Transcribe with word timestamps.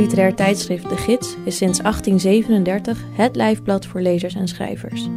Literair 0.00 0.34
tijdschrift 0.34 0.88
De 0.88 0.96
Gids 0.96 1.36
is 1.44 1.56
sinds 1.56 1.78
1837 1.78 3.04
het 3.12 3.36
lijfblad 3.36 3.86
voor 3.86 4.00
lezers 4.00 4.34
en 4.34 4.48
schrijvers. 4.48 5.08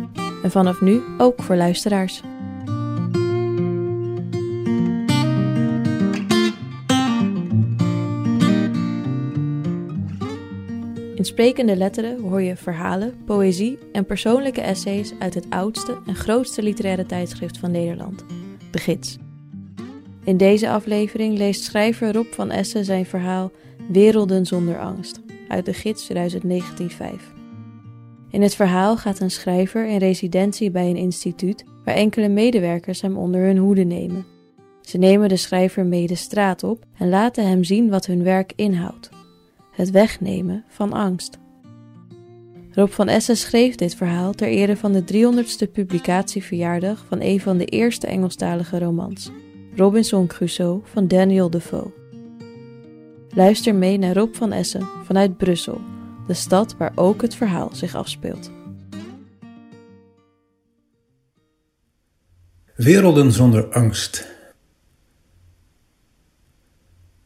En 0.43 0.51
vanaf 0.51 0.81
nu 0.81 1.01
ook 1.17 1.41
voor 1.41 1.55
luisteraars. 1.55 2.21
In 11.15 11.25
sprekende 11.25 11.75
letteren 11.75 12.21
hoor 12.21 12.41
je 12.41 12.55
verhalen, 12.55 13.13
poëzie 13.25 13.79
en 13.91 14.05
persoonlijke 14.05 14.61
essays 14.61 15.13
uit 15.19 15.33
het 15.33 15.45
oudste 15.49 15.97
en 16.05 16.15
grootste 16.15 16.63
literaire 16.63 17.05
tijdschrift 17.05 17.57
van 17.57 17.71
Nederland, 17.71 18.25
De 18.71 18.79
Gids. 18.79 19.17
In 20.23 20.37
deze 20.37 20.69
aflevering 20.69 21.37
leest 21.37 21.63
schrijver 21.63 22.13
Rob 22.13 22.27
van 22.33 22.51
Essen 22.51 22.85
zijn 22.85 23.05
verhaal 23.05 23.51
Werelden 23.91 24.45
zonder 24.45 24.79
angst 24.79 25.21
uit 25.47 25.65
de 25.65 25.73
gids 25.73 26.03
2019 26.03 26.91
In 28.29 28.41
het 28.41 28.55
verhaal 28.55 28.97
gaat 28.97 29.19
een 29.19 29.31
schrijver 29.31 29.87
in 29.87 29.97
residentie 29.97 30.71
bij 30.71 30.89
een 30.89 30.95
instituut 30.95 31.63
waar 31.85 31.95
enkele 31.95 32.29
medewerkers 32.29 33.01
hem 33.01 33.17
onder 33.17 33.41
hun 33.41 33.57
hoede 33.57 33.83
nemen. 33.83 34.25
Ze 34.81 34.97
nemen 34.97 35.29
de 35.29 35.37
schrijver 35.37 35.85
mee 35.85 36.07
de 36.07 36.15
straat 36.15 36.63
op 36.63 36.85
en 36.97 37.09
laten 37.09 37.47
hem 37.47 37.63
zien 37.63 37.89
wat 37.89 38.05
hun 38.05 38.23
werk 38.23 38.53
inhoudt: 38.55 39.09
het 39.71 39.91
wegnemen 39.91 40.63
van 40.67 40.93
angst. 40.93 41.41
Rob 42.71 42.89
van 42.89 43.07
Essen 43.07 43.37
schreef 43.37 43.75
dit 43.75 43.95
verhaal 43.95 44.33
ter 44.33 44.47
ere 44.47 44.77
van 44.77 44.91
de 44.91 45.03
300ste 45.03 45.71
publicatieverjaardag 45.71 47.05
van 47.07 47.21
een 47.21 47.39
van 47.39 47.57
de 47.57 47.65
eerste 47.65 48.07
Engelstalige 48.07 48.79
romans, 48.79 49.31
Robinson 49.75 50.27
Crusoe 50.27 50.79
van 50.83 51.07
Daniel 51.07 51.49
Defoe. 51.49 52.02
Luister 53.35 53.75
mee 53.75 53.97
naar 53.97 54.15
Rob 54.15 54.35
van 54.35 54.51
Essen 54.51 54.89
vanuit 55.05 55.37
Brussel, 55.37 55.81
de 56.27 56.33
stad 56.33 56.75
waar 56.77 56.91
ook 56.95 57.21
het 57.21 57.35
verhaal 57.35 57.69
zich 57.75 57.95
afspeelt. 57.95 58.51
Werelden 62.75 63.31
zonder 63.31 63.73
angst. 63.73 64.27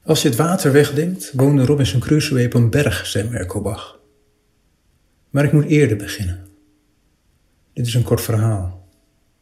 Als 0.04 0.22
je 0.22 0.28
het 0.28 0.38
water 0.38 0.72
wegdenkt, 0.72 1.32
woonde 1.36 1.66
Robinson 1.66 2.00
Crusoe 2.00 2.46
op 2.46 2.54
een 2.54 2.70
berg, 2.70 3.06
zei 3.06 3.30
Merkelbach. 3.30 4.00
Maar 5.30 5.44
ik 5.44 5.52
moet 5.52 5.66
eerder 5.66 5.98
beginnen. 5.98 6.48
Dit 7.74 7.88
is 7.88 7.94
een 7.94 8.04
kort 8.04 8.22
verhaal. 8.22 8.88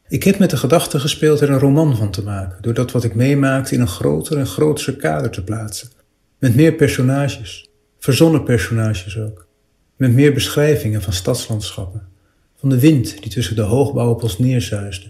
Ik 0.08 0.22
heb 0.22 0.38
met 0.38 0.50
de 0.50 0.56
gedachte 0.56 1.00
gespeeld 1.00 1.40
er 1.40 1.50
een 1.50 1.58
roman 1.58 1.96
van 1.96 2.10
te 2.10 2.22
maken, 2.22 2.62
door 2.62 2.74
dat 2.74 2.92
wat 2.92 3.04
ik 3.04 3.14
meemaakte 3.14 3.74
in 3.74 3.80
een 3.80 3.88
groter 3.88 4.38
en 4.38 4.46
grootser 4.46 4.96
kader 4.96 5.30
te 5.30 5.44
plaatsen. 5.44 5.96
Met 6.38 6.54
meer 6.54 6.72
personages, 6.72 7.70
verzonnen 7.98 8.42
personages 8.42 9.18
ook. 9.18 9.46
Met 9.96 10.12
meer 10.12 10.32
beschrijvingen 10.32 11.02
van 11.02 11.12
stadslandschappen. 11.12 12.08
Van 12.56 12.68
de 12.68 12.80
wind 12.80 13.22
die 13.22 13.30
tussen 13.30 13.56
de 13.56 13.62
hoogbouw 13.62 14.10
op 14.10 14.22
ons 14.22 14.38
neerzuisde. 14.38 15.08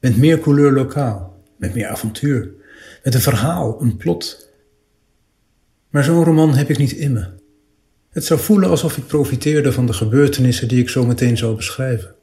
Met 0.00 0.16
meer 0.16 0.38
couleur 0.38 0.72
lokaal, 0.72 1.42
met 1.56 1.74
meer 1.74 1.86
avontuur. 1.86 2.52
Met 3.02 3.14
een 3.14 3.20
verhaal, 3.20 3.80
een 3.80 3.96
plot. 3.96 4.50
Maar 5.90 6.04
zo'n 6.04 6.24
roman 6.24 6.54
heb 6.54 6.68
ik 6.68 6.78
niet 6.78 6.92
in 6.92 7.12
me. 7.12 7.26
Het 8.10 8.24
zou 8.24 8.40
voelen 8.40 8.68
alsof 8.68 8.96
ik 8.96 9.06
profiteerde 9.06 9.72
van 9.72 9.86
de 9.86 9.92
gebeurtenissen 9.92 10.68
die 10.68 10.80
ik 10.80 10.88
zo 10.88 11.06
meteen 11.06 11.36
zal 11.36 11.54
beschrijven. 11.54 12.14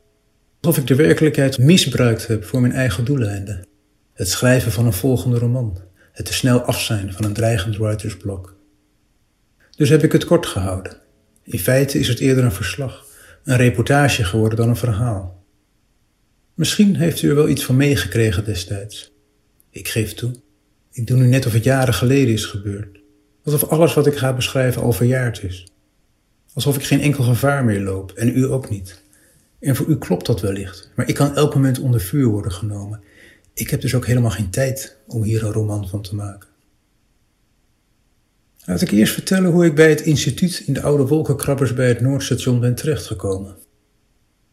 Alsof 0.62 0.78
ik 0.78 0.88
de 0.88 0.96
werkelijkheid 0.96 1.58
misbruikt 1.58 2.28
heb 2.28 2.44
voor 2.44 2.62
mijn 2.62 2.74
eigen 2.74 3.06
doeleinden. 3.06 3.68
Het 4.14 4.30
schrijven 4.30 4.72
van 4.72 4.86
een 4.86 4.94
volgende 4.94 5.38
roman 5.38 5.78
het 6.22 6.30
te 6.30 6.38
snel 6.38 6.62
af 6.62 6.82
zijn 6.82 7.14
van 7.14 7.26
een 7.26 7.34
dreigend 7.34 7.78
writersblok. 7.78 8.56
Dus 9.76 9.90
heb 9.90 10.04
ik 10.04 10.12
het 10.12 10.26
kort 10.26 10.46
gehouden. 10.46 10.98
In 11.44 11.60
feite 11.60 12.00
is 12.00 12.08
het 12.08 12.20
eerder 12.20 12.44
een 12.44 12.52
verslag, 12.52 13.06
een 13.44 13.58
reportage 13.58 14.24
geworden 14.24 14.58
dan 14.58 14.70
een 14.70 14.76
verhaal. 14.76 15.44
Misschien 16.54 16.96
heeft 16.96 17.22
u 17.22 17.30
er 17.30 17.36
wel 17.36 17.50
iets 17.50 17.66
van 17.66 17.76
meegekregen 17.76 18.46
destijds. 18.46 19.12
Ik 19.70 19.88
geef 19.88 20.14
toe. 20.14 20.32
Ik 20.92 21.08
doe 21.08 21.18
nu 21.18 21.28
net 21.28 21.46
of 21.46 21.54
het 21.54 21.64
jaren 21.64 21.94
geleden 21.94 22.34
is 22.34 22.46
gebeurd. 22.46 23.00
Alsof 23.44 23.64
alles 23.64 23.94
wat 23.94 24.08
ik 24.08 24.18
ga 24.18 24.34
beschrijven 24.34 24.82
al 24.82 24.92
verjaard 24.92 25.44
is. 25.44 25.68
Alsof 26.54 26.76
ik 26.76 26.84
geen 26.84 27.02
enkel 27.02 27.24
gevaar 27.24 27.66
meer 27.66 27.82
loop 27.82 28.12
en 28.12 28.38
u 28.38 28.46
ook 28.46 28.70
niet. 28.70 29.04
En 29.60 29.76
voor 29.76 29.88
u 29.88 29.98
klopt 29.98 30.26
dat 30.26 30.42
wellicht, 30.42 30.92
maar 30.96 31.08
ik 31.08 31.16
kan 31.16 31.36
elk 31.36 31.54
moment 31.54 31.80
onder 31.80 32.02
vuur 32.02 32.26
worden 32.26 32.52
genomen 32.52 33.04
ik 33.62 33.70
heb 33.70 33.82
dus 33.82 33.96
ook 33.96 34.06
helemaal 34.06 34.32
geen 34.32 34.50
tijd 34.50 34.96
om 35.08 35.24
hier 35.24 35.44
een 35.44 35.52
roman 35.52 35.88
van 35.90 36.02
te 36.02 36.16
maken. 36.16 36.50
Laat 38.66 38.82
ik 38.82 38.92
eerst 38.92 39.14
vertellen 39.14 39.52
hoe 39.52 39.66
ik 39.66 39.76
bij 39.76 39.90
het 39.90 40.02
instituut 40.02 40.64
in 40.66 40.74
de 40.74 40.82
oude 40.82 41.06
wolkenkrabbers 41.06 41.74
bij 41.74 41.88
het 41.88 42.02
Noordstation 42.02 42.60
ben 42.60 42.76
terechtgekomen. 42.76 43.56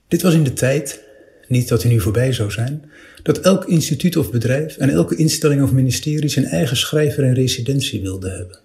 Dit 0.08 0.22
was 0.22 0.34
in 0.34 0.44
de 0.44 0.52
tijd, 0.52 1.02
niet 1.46 1.68
dat 1.68 1.82
hij 1.82 1.92
nu 1.92 2.00
voorbij 2.00 2.32
zou 2.32 2.50
zijn, 2.50 2.90
dat 3.22 3.40
elk 3.40 3.64
instituut 3.64 4.16
of 4.16 4.30
bedrijf 4.30 4.76
en 4.76 4.90
elke 4.90 5.16
instelling 5.16 5.62
of 5.62 5.72
ministerie 5.72 6.28
zijn 6.28 6.44
eigen 6.44 6.76
schrijver 6.76 7.24
en 7.24 7.34
residentie 7.34 8.00
wilde 8.00 8.30
hebben. 8.30 8.58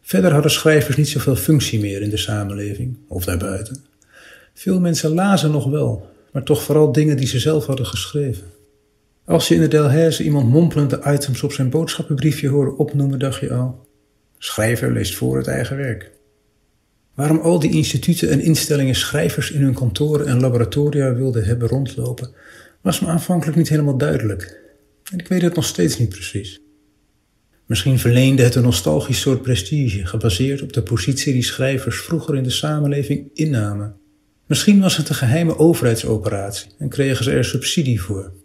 Verder 0.00 0.32
hadden 0.32 0.50
schrijvers 0.50 0.96
niet 0.96 1.08
zoveel 1.08 1.36
functie 1.36 1.80
meer 1.80 2.02
in 2.02 2.10
de 2.10 2.16
samenleving 2.16 2.96
of 3.08 3.24
daarbuiten. 3.24 3.84
Veel 4.54 4.80
mensen 4.80 5.14
lazen 5.14 5.50
nog 5.50 5.70
wel, 5.70 6.10
maar 6.32 6.42
toch 6.42 6.62
vooral 6.62 6.92
dingen 6.92 7.16
die 7.16 7.26
ze 7.26 7.38
zelf 7.38 7.66
hadden 7.66 7.86
geschreven. 7.86 8.56
Als 9.28 9.48
je 9.48 9.54
in 9.54 9.60
de 9.60 9.68
Delhaize 9.68 10.24
iemand 10.24 10.48
mompelend 10.50 10.90
de 10.90 11.00
items 11.04 11.42
op 11.42 11.52
zijn 11.52 11.70
boodschappenbriefje 11.70 12.48
hoorde 12.48 12.76
opnoemen, 12.76 13.18
dacht 13.18 13.40
je 13.40 13.52
al: 13.52 13.86
schrijver 14.38 14.92
leest 14.92 15.14
voor 15.14 15.36
het 15.36 15.46
eigen 15.46 15.76
werk. 15.76 16.10
Waarom 17.14 17.38
al 17.38 17.58
die 17.58 17.70
instituten 17.70 18.30
en 18.30 18.40
instellingen 18.40 18.94
schrijvers 18.94 19.50
in 19.50 19.60
hun 19.60 19.74
kantoren 19.74 20.26
en 20.26 20.40
laboratoria 20.40 21.14
wilden 21.14 21.44
hebben 21.44 21.68
rondlopen, 21.68 22.30
was 22.80 23.00
me 23.00 23.06
aanvankelijk 23.06 23.56
niet 23.56 23.68
helemaal 23.68 23.96
duidelijk. 23.96 24.60
En 25.12 25.18
ik 25.18 25.28
weet 25.28 25.42
het 25.42 25.54
nog 25.54 25.64
steeds 25.64 25.98
niet 25.98 26.08
precies. 26.08 26.60
Misschien 27.66 27.98
verleende 27.98 28.42
het 28.42 28.54
een 28.54 28.62
nostalgisch 28.62 29.20
soort 29.20 29.42
prestige, 29.42 30.06
gebaseerd 30.06 30.62
op 30.62 30.72
de 30.72 30.82
positie 30.82 31.32
die 31.32 31.44
schrijvers 31.44 32.00
vroeger 32.00 32.36
in 32.36 32.42
de 32.42 32.50
samenleving 32.50 33.30
innamen. 33.34 33.96
Misschien 34.46 34.80
was 34.80 34.96
het 34.96 35.08
een 35.08 35.14
geheime 35.14 35.58
overheidsoperatie 35.58 36.70
en 36.78 36.88
kregen 36.88 37.24
ze 37.24 37.30
er 37.30 37.44
subsidie 37.44 38.00
voor. 38.00 38.37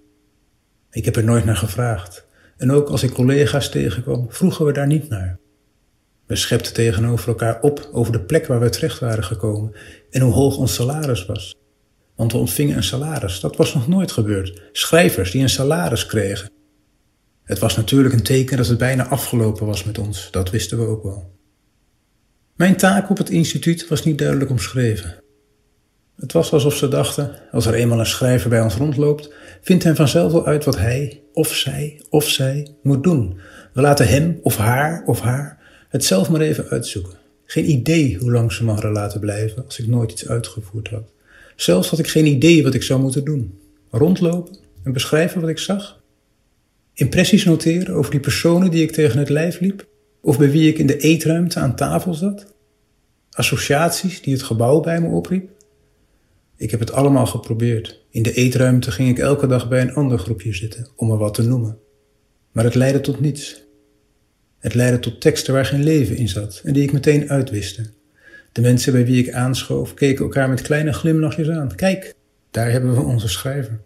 Ik 0.94 1.06
heb 1.06 1.16
er 1.16 1.24
nooit 1.24 1.46
naar 1.46 1.56
gevraagd. 1.56 2.28
En 2.58 2.72
ook 2.72 2.90
als 2.90 3.04
ik 3.04 3.12
collega's 3.12 3.70
tegenkwam, 3.70 4.26
vroegen 4.30 4.66
we 4.66 4.72
daar 4.72 4.88
niet 4.88 5.10
naar. 5.10 5.40
We 6.26 6.36
schepten 6.36 6.74
tegenover 6.74 7.28
elkaar 7.28 7.62
op 7.62 7.90
over 7.92 8.12
de 8.12 8.22
plek 8.22 8.48
waar 8.48 8.60
we 8.60 8.70
terecht 8.70 9.00
waren 9.00 9.24
gekomen 9.24 9.76
en 10.10 10.22
hoe 10.22 10.34
hoog 10.34 10.58
ons 10.58 10.74
salaris 10.74 11.26
was. 11.26 11.56
Want 12.16 12.32
we 12.32 12.38
ontvingen 12.38 12.76
een 12.76 12.84
salaris, 12.84 13.40
dat 13.40 13.56
was 13.56 13.74
nog 13.74 13.88
nooit 13.88 14.12
gebeurd. 14.12 14.62
Schrijvers 14.72 15.32
die 15.32 15.42
een 15.42 15.50
salaris 15.50 16.06
kregen. 16.06 16.52
Het 17.44 17.60
was 17.60 17.76
natuurlijk 17.76 18.14
een 18.14 18.24
teken 18.24 18.58
dat 18.58 18.68
het 18.68 18.78
bijna 18.78 19.08
afgelopen 19.08 19.66
was 19.66 19.84
met 19.84 19.98
ons, 19.98 20.28
dat 20.32 20.50
wisten 20.50 20.78
we 20.78 20.86
ook 20.86 21.04
wel. 21.04 21.32
Mijn 22.56 22.78
taak 22.78 23.10
op 23.10 23.18
het 23.18 23.30
instituut 23.30 23.88
was 23.88 24.04
niet 24.04 24.18
duidelijk 24.18 24.50
omschreven. 24.50 25.23
Het 26.16 26.32
was 26.32 26.52
alsof 26.52 26.76
ze 26.76 26.88
dachten, 26.88 27.32
als 27.52 27.66
er 27.66 27.74
eenmaal 27.74 28.00
een 28.00 28.06
schrijver 28.06 28.50
bij 28.50 28.62
ons 28.62 28.76
rondloopt, 28.76 29.34
vindt 29.62 29.84
hem 29.84 29.96
vanzelf 29.96 30.32
wel 30.32 30.46
uit 30.46 30.66
wat 30.66 30.78
hij, 30.78 31.22
of 31.34 31.56
zij, 31.56 32.02
of 32.10 32.30
zij 32.30 32.76
moet 32.82 33.04
doen. 33.04 33.40
We 33.74 33.82
laten 33.82 34.08
hem, 34.08 34.40
of 34.42 34.58
haar, 34.58 35.04
of 35.06 35.20
haar 35.20 35.62
het 35.90 36.06
zelf 36.06 36.30
maar 36.30 36.42
even 36.42 36.70
uitzoeken. 36.70 37.18
Geen 37.46 37.70
idee 37.70 38.18
hoe 38.18 38.32
lang 38.32 38.52
ze 38.52 38.64
me 38.64 38.72
hadden 38.72 38.92
laten 38.92 39.20
blijven 39.20 39.66
als 39.66 39.80
ik 39.80 39.88
nooit 39.88 40.12
iets 40.12 40.28
uitgevoerd 40.28 40.90
had. 40.90 41.12
Zelfs 41.56 41.90
had 41.90 42.00
ik 42.00 42.08
geen 42.08 42.26
idee 42.26 42.64
wat 42.64 42.74
ik 42.74 42.84
zou 42.84 43.02
moeten 43.02 43.24
doen. 43.24 43.60
Rondlopen 43.92 44.58
en 44.84 44.94
beschrijven 44.94 45.42
wat 45.42 45.50
ik 45.50 45.58
zag. 45.58 46.02
Impressies 46.94 47.46
noteren 47.46 47.96
over 47.96 48.12
die 48.12 48.20
personen 48.20 48.72
die 48.72 48.84
ik 48.84 48.92
tegen 48.92 49.20
het 49.20 49.30
lijf 49.30 49.60
liep, 49.60 49.88
of 50.22 50.38
bij 50.38 50.52
wie 50.52 50.70
ik 50.70 50.78
in 50.78 50.88
de 50.88 50.98
eetruimte 50.98 51.60
aan 51.60 51.76
tafel 51.76 52.14
zat. 52.14 52.46
Associaties 53.32 54.22
die 54.22 54.34
het 54.34 54.44
gebouw 54.44 54.80
bij 54.80 55.02
me 55.02 55.08
opriep. 55.08 55.50
Ik 56.64 56.72
heb 56.72 56.80
het 56.80 56.92
allemaal 56.92 57.26
geprobeerd. 57.26 58.02
In 58.10 58.24
de 58.24 58.34
eetruimte 58.34 58.92
ging 58.92 59.10
ik 59.10 59.20
elke 59.20 59.48
dag 59.48 59.68
bij 59.68 59.82
een 59.82 59.94
ander 59.94 60.20
groepje 60.20 60.54
zitten, 60.54 60.88
om 60.96 61.12
er 61.12 61.18
wat 61.18 61.34
te 61.34 61.44
noemen. 61.44 61.78
Maar 62.52 62.64
het 62.64 62.76
leidde 62.76 63.02
tot 63.02 63.20
niets. 63.20 63.64
Het 64.60 64.74
leidde 64.74 65.00
tot 65.00 65.22
teksten 65.22 65.54
waar 65.54 65.66
geen 65.66 65.84
leven 65.84 66.16
in 66.16 66.30
zat 66.30 66.62
en 66.64 66.74
die 66.74 66.84
ik 66.84 66.92
meteen 66.92 67.30
uitwiste. 67.30 67.86
De 68.52 68.62
mensen 68.62 68.94
bij 68.94 69.06
wie 69.06 69.26
ik 69.26 69.34
aanschoof 69.34 69.94
keken 69.94 70.24
elkaar 70.24 70.50
met 70.50 70.62
kleine 70.62 70.94
glimlachjes 70.94 71.50
aan. 71.50 71.76
Kijk, 71.76 72.14
daar 72.52 72.72
hebben 72.72 72.94
we 72.96 73.02
onze 73.02 73.28
schrijver. 73.28 73.80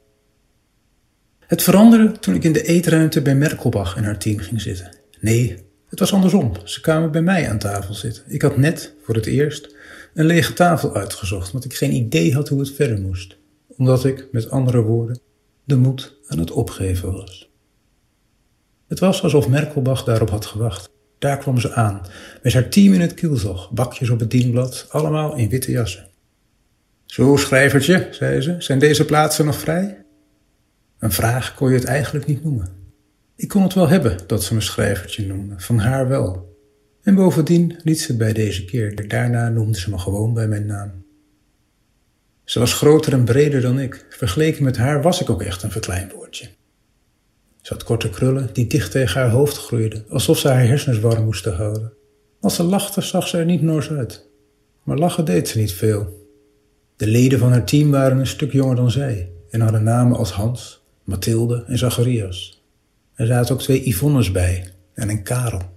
Het 1.40 1.64
veranderde 1.64 2.12
toen 2.12 2.36
ik 2.36 2.44
in 2.44 2.54
de 2.54 2.64
eetruimte 2.64 3.22
bij 3.22 3.36
Merkelbach 3.36 3.96
en 3.96 4.04
haar 4.04 4.20
team 4.20 4.38
ging 4.38 4.62
zitten. 4.62 4.96
Nee, 5.20 5.56
het 5.90 6.00
was 6.00 6.14
andersom. 6.14 6.52
Ze 6.64 6.82
kwamen 6.82 7.12
bij 7.12 7.22
mij 7.22 7.50
aan 7.50 7.60
tafel 7.60 7.94
zitten. 7.94 8.24
Ik 8.28 8.42
had 8.42 8.58
net, 8.58 8.94
voor 9.04 9.16
het 9.16 9.26
eerst, 9.26 9.76
een 10.14 10.26
lege 10.26 10.54
tafel 10.54 10.96
uitgezocht, 10.96 11.52
want 11.52 11.66
ik 11.66 11.74
geen 11.74 11.94
idee 11.94 12.34
had 12.34 12.50
hoe 12.50 12.60
het 12.60 12.72
verder 12.72 13.02
moest, 13.02 13.38
omdat 13.68 14.06
ik, 14.06 14.28
met 14.32 14.50
andere 14.50 14.82
woorden, 14.82 15.20
de 15.64 15.76
moed 15.76 16.18
aan 16.28 16.40
het 16.40 16.52
opgeven 16.52 17.12
was. 17.12 17.50
Het 18.88 19.00
was 19.00 19.24
alsof 19.24 19.48
Merkelbach 19.48 20.04
daarop 20.04 20.30
had 20.30 20.46
gewacht. 20.46 20.90
Daar 21.20 21.38
kwam 21.38 21.60
ze 21.60 21.74
aan, 21.74 22.02
met 22.44 22.54
haar 22.54 22.70
team 22.70 22.94
in 22.94 23.02
het 23.02 23.14
kielzog, 23.14 23.72
bakjes 23.72 24.10
op 24.10 24.20
het 24.20 24.32
dienblad, 24.32 24.86
allemaal 24.90 25.36
in 25.36 25.50
witte 25.50 25.72
jassen. 25.72 26.08
Zo, 27.06 27.36
schrijvertje, 27.36 28.08
zei 28.12 28.42
ze, 28.42 28.56
zijn 28.58 28.80
deze 28.80 29.06
plaatsen 29.06 29.46
nog 29.46 29.56
vrij? 29.56 30.06
Een 31.00 31.12
vraag 31.12 31.56
kon 31.56 31.70
je 31.70 31.76
het 31.76 31.86
eigenlijk 31.86 32.26
niet 32.26 32.44
noemen. 32.44 32.70
Ik 33.36 33.48
kon 33.48 33.64
het 33.64 33.74
wel 33.74 33.88
hebben 33.88 34.18
dat 34.28 34.44
ze 34.44 34.54
me 34.54 34.62
schrijvertje 34.62 35.28
noemde, 35.28 35.54
van 35.58 35.80
haar 35.80 36.08
wel. 36.08 36.47
En 37.08 37.16
bovendien 37.16 37.80
liet 37.84 38.00
ze 38.00 38.08
het 38.08 38.18
bij 38.18 38.34
deze 38.34 38.66
keer, 38.66 39.08
daarna 39.08 39.50
noemde 39.50 39.80
ze 39.80 39.90
me 39.90 39.98
gewoon 39.98 40.34
bij 40.34 40.48
mijn 40.48 40.66
naam. 40.66 41.06
Ze 42.44 42.60
was 42.60 42.74
groter 42.74 43.14
en 43.14 43.24
breder 43.24 43.62
dan 43.62 43.80
ik. 43.80 44.06
Vergeleken 44.10 44.64
met 44.64 44.78
haar 44.78 45.02
was 45.02 45.22
ik 45.22 45.30
ook 45.30 45.42
echt 45.42 45.64
een 45.64 45.72
verkleinwoordje. 45.72 46.50
Ze 47.62 47.74
had 47.74 47.84
korte 47.84 48.10
krullen 48.10 48.50
die 48.54 48.68
dicht 48.68 48.92
tegen 48.92 49.22
haar 49.22 49.30
hoofd 49.30 49.58
groeiden, 49.58 50.06
alsof 50.10 50.38
ze 50.38 50.48
haar 50.48 50.68
hersens 50.68 51.00
warm 51.00 51.24
moesten 51.24 51.56
houden. 51.56 51.94
Als 52.40 52.56
ze 52.56 52.64
lachte 52.64 53.02
zag 53.02 53.28
ze 53.28 53.38
er 53.38 53.46
niet 53.46 53.62
nors 53.62 53.90
uit. 53.90 54.30
Maar 54.84 54.98
lachen 54.98 55.26
deed 55.26 55.48
ze 55.48 55.58
niet 55.58 55.74
veel. 55.74 56.28
De 56.96 57.08
leden 57.08 57.40
van 57.40 57.52
haar 57.52 57.66
team 57.66 57.92
waren 57.92 58.18
een 58.18 58.28
stuk 58.28 58.52
jonger 58.52 58.76
dan 58.76 58.92
zij 58.92 59.32
en 59.50 59.62
hadden 59.62 59.84
namen 59.84 60.18
als 60.18 60.32
Hans, 60.32 60.84
Mathilde 61.04 61.64
en 61.68 61.78
Zacharias. 61.78 62.64
Er 63.14 63.26
zaten 63.26 63.54
ook 63.54 63.62
twee 63.62 63.88
Yvonnes 63.88 64.32
bij 64.32 64.70
en 64.94 65.10
een 65.10 65.24
Karel. 65.24 65.76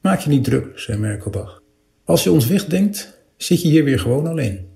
Maak 0.00 0.20
je 0.20 0.30
niet 0.30 0.44
druk, 0.44 0.78
zei 0.78 0.98
Merkelbach. 0.98 1.62
Als 2.04 2.24
je 2.24 2.30
ons 2.30 2.46
wegdenkt, 2.46 3.20
zit 3.36 3.62
je 3.62 3.68
hier 3.68 3.84
weer 3.84 3.98
gewoon 3.98 4.26
alleen. 4.26 4.68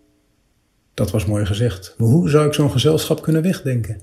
Dat 0.94 1.10
was 1.10 1.26
mooi 1.26 1.46
gezegd, 1.46 1.94
maar 1.98 2.08
hoe 2.08 2.28
zou 2.28 2.46
ik 2.46 2.54
zo'n 2.54 2.70
gezelschap 2.70 3.22
kunnen 3.22 3.42
wegdenken? 3.42 4.00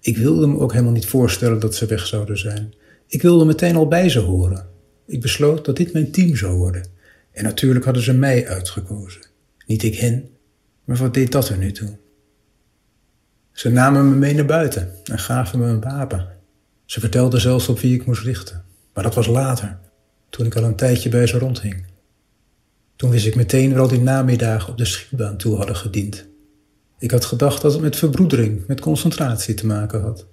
Ik 0.00 0.16
wilde 0.16 0.46
me 0.46 0.58
ook 0.58 0.72
helemaal 0.72 0.92
niet 0.92 1.06
voorstellen 1.06 1.60
dat 1.60 1.74
ze 1.74 1.86
weg 1.86 2.06
zouden 2.06 2.38
zijn. 2.38 2.74
Ik 3.06 3.22
wilde 3.22 3.44
meteen 3.44 3.76
al 3.76 3.88
bij 3.88 4.08
ze 4.08 4.18
horen. 4.18 4.68
Ik 5.06 5.20
besloot 5.20 5.64
dat 5.64 5.76
dit 5.76 5.92
mijn 5.92 6.10
team 6.10 6.36
zou 6.36 6.56
worden. 6.56 6.86
En 7.32 7.44
natuurlijk 7.44 7.84
hadden 7.84 8.02
ze 8.02 8.12
mij 8.12 8.48
uitgekozen. 8.48 9.22
Niet 9.66 9.82
ik 9.82 9.96
hen, 9.96 10.28
maar 10.84 10.96
wat 10.96 11.14
deed 11.14 11.32
dat 11.32 11.48
er 11.48 11.58
nu 11.58 11.72
toe? 11.72 11.98
Ze 13.52 13.70
namen 13.70 14.08
me 14.08 14.14
mee 14.14 14.34
naar 14.34 14.44
buiten 14.44 14.92
en 15.04 15.18
gaven 15.18 15.58
me 15.58 15.66
een 15.66 15.80
wapen. 15.80 16.28
Ze 16.84 17.00
vertelden 17.00 17.40
zelfs 17.40 17.68
op 17.68 17.78
wie 17.78 17.94
ik 17.94 18.06
moest 18.06 18.22
richten. 18.22 18.64
Maar 18.94 19.04
dat 19.04 19.14
was 19.14 19.26
later, 19.26 19.78
toen 20.32 20.46
ik 20.46 20.56
al 20.56 20.64
een 20.64 20.76
tijdje 20.76 21.08
bij 21.08 21.26
ze 21.26 21.38
rondhing. 21.38 21.84
Toen 22.96 23.10
wist 23.10 23.26
ik 23.26 23.34
meteen 23.34 23.70
waar 23.70 23.80
al 23.80 23.88
die 23.88 24.00
namiddagen 24.00 24.70
op 24.70 24.78
de 24.78 24.84
schietbaan 24.84 25.36
toe 25.36 25.56
hadden 25.56 25.76
gediend. 25.76 26.28
Ik 26.98 27.10
had 27.10 27.24
gedacht 27.24 27.62
dat 27.62 27.72
het 27.72 27.82
met 27.82 27.96
verbroedering, 27.96 28.66
met 28.66 28.80
concentratie 28.80 29.54
te 29.54 29.66
maken 29.66 30.00
had. 30.00 30.26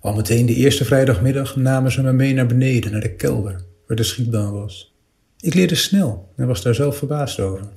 Al 0.00 0.14
meteen 0.14 0.46
de 0.46 0.54
eerste 0.54 0.84
vrijdagmiddag 0.84 1.56
namen 1.56 1.92
ze 1.92 2.02
me 2.02 2.12
mee 2.12 2.34
naar 2.34 2.46
beneden, 2.46 2.92
naar 2.92 3.00
de 3.00 3.14
kelder, 3.14 3.64
waar 3.86 3.96
de 3.96 4.02
schietbaan 4.02 4.52
was. 4.52 4.94
Ik 5.40 5.54
leerde 5.54 5.74
snel 5.74 6.32
en 6.36 6.46
was 6.46 6.62
daar 6.62 6.74
zelf 6.74 6.96
verbaasd 6.96 7.40
over. 7.40 7.68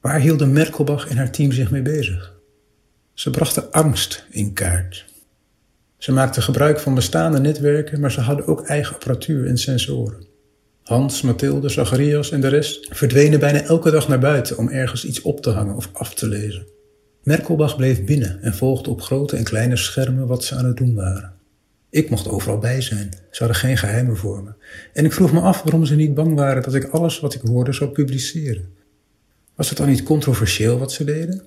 Waar 0.00 0.20
hielden 0.20 0.52
Merkelbach 0.52 1.08
en 1.08 1.16
haar 1.16 1.32
team 1.32 1.52
zich 1.52 1.70
mee 1.70 1.82
bezig? 1.82 2.34
Ze 3.14 3.30
brachten 3.30 3.70
angst 3.70 4.26
in 4.30 4.52
kaart. 4.52 5.06
Ze 5.98 6.12
maakten 6.12 6.42
gebruik 6.42 6.80
van 6.80 6.94
bestaande 6.94 7.40
netwerken, 7.40 8.00
maar 8.00 8.12
ze 8.12 8.20
hadden 8.20 8.46
ook 8.46 8.66
eigen 8.66 8.94
apparatuur 8.94 9.46
en 9.46 9.58
sensoren. 9.58 10.26
Hans, 10.82 11.22
Mathilde, 11.22 11.68
Zacharias 11.68 12.30
en 12.30 12.40
de 12.40 12.48
rest 12.48 12.88
verdwenen 12.90 13.40
bijna 13.40 13.62
elke 13.62 13.90
dag 13.90 14.08
naar 14.08 14.18
buiten 14.18 14.58
om 14.58 14.68
ergens 14.68 15.04
iets 15.04 15.22
op 15.22 15.40
te 15.40 15.50
hangen 15.50 15.76
of 15.76 15.90
af 15.92 16.14
te 16.14 16.28
lezen. 16.28 16.66
Merkelbach 17.22 17.76
bleef 17.76 18.04
binnen 18.04 18.42
en 18.42 18.54
volgde 18.54 18.90
op 18.90 19.02
grote 19.02 19.36
en 19.36 19.44
kleine 19.44 19.76
schermen 19.76 20.26
wat 20.26 20.44
ze 20.44 20.54
aan 20.54 20.64
het 20.64 20.76
doen 20.76 20.94
waren. 20.94 21.32
Ik 21.90 22.10
mocht 22.10 22.28
overal 22.28 22.58
bij 22.58 22.80
zijn. 22.80 23.10
Ze 23.30 23.38
hadden 23.38 23.56
geen 23.56 23.76
geheimen 23.76 24.16
voor 24.16 24.42
me. 24.42 24.50
En 24.92 25.04
ik 25.04 25.12
vroeg 25.12 25.32
me 25.32 25.40
af 25.40 25.62
waarom 25.62 25.84
ze 25.84 25.94
niet 25.94 26.14
bang 26.14 26.34
waren 26.34 26.62
dat 26.62 26.74
ik 26.74 26.84
alles 26.84 27.20
wat 27.20 27.34
ik 27.34 27.40
hoorde 27.40 27.72
zou 27.72 27.90
publiceren. 27.90 28.74
Was 29.54 29.68
het 29.68 29.78
dan 29.78 29.88
niet 29.88 30.02
controversieel 30.02 30.78
wat 30.78 30.92
ze 30.92 31.04
deden? 31.04 31.42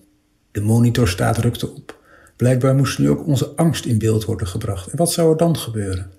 De 0.52 0.62
monitorstaat 0.62 1.38
rukte 1.38 1.70
op. 1.70 2.01
Blijkbaar 2.42 2.76
moest 2.76 3.00
nu 3.00 3.10
ook 3.10 3.28
onze 3.28 3.48
angst 3.56 3.86
in 3.86 3.98
beeld 3.98 4.26
worden 4.26 4.48
gebracht. 4.48 4.88
En 4.88 4.98
wat 4.98 5.12
zou 5.12 5.32
er 5.32 5.38
dan 5.38 5.58
gebeuren? 5.58 6.12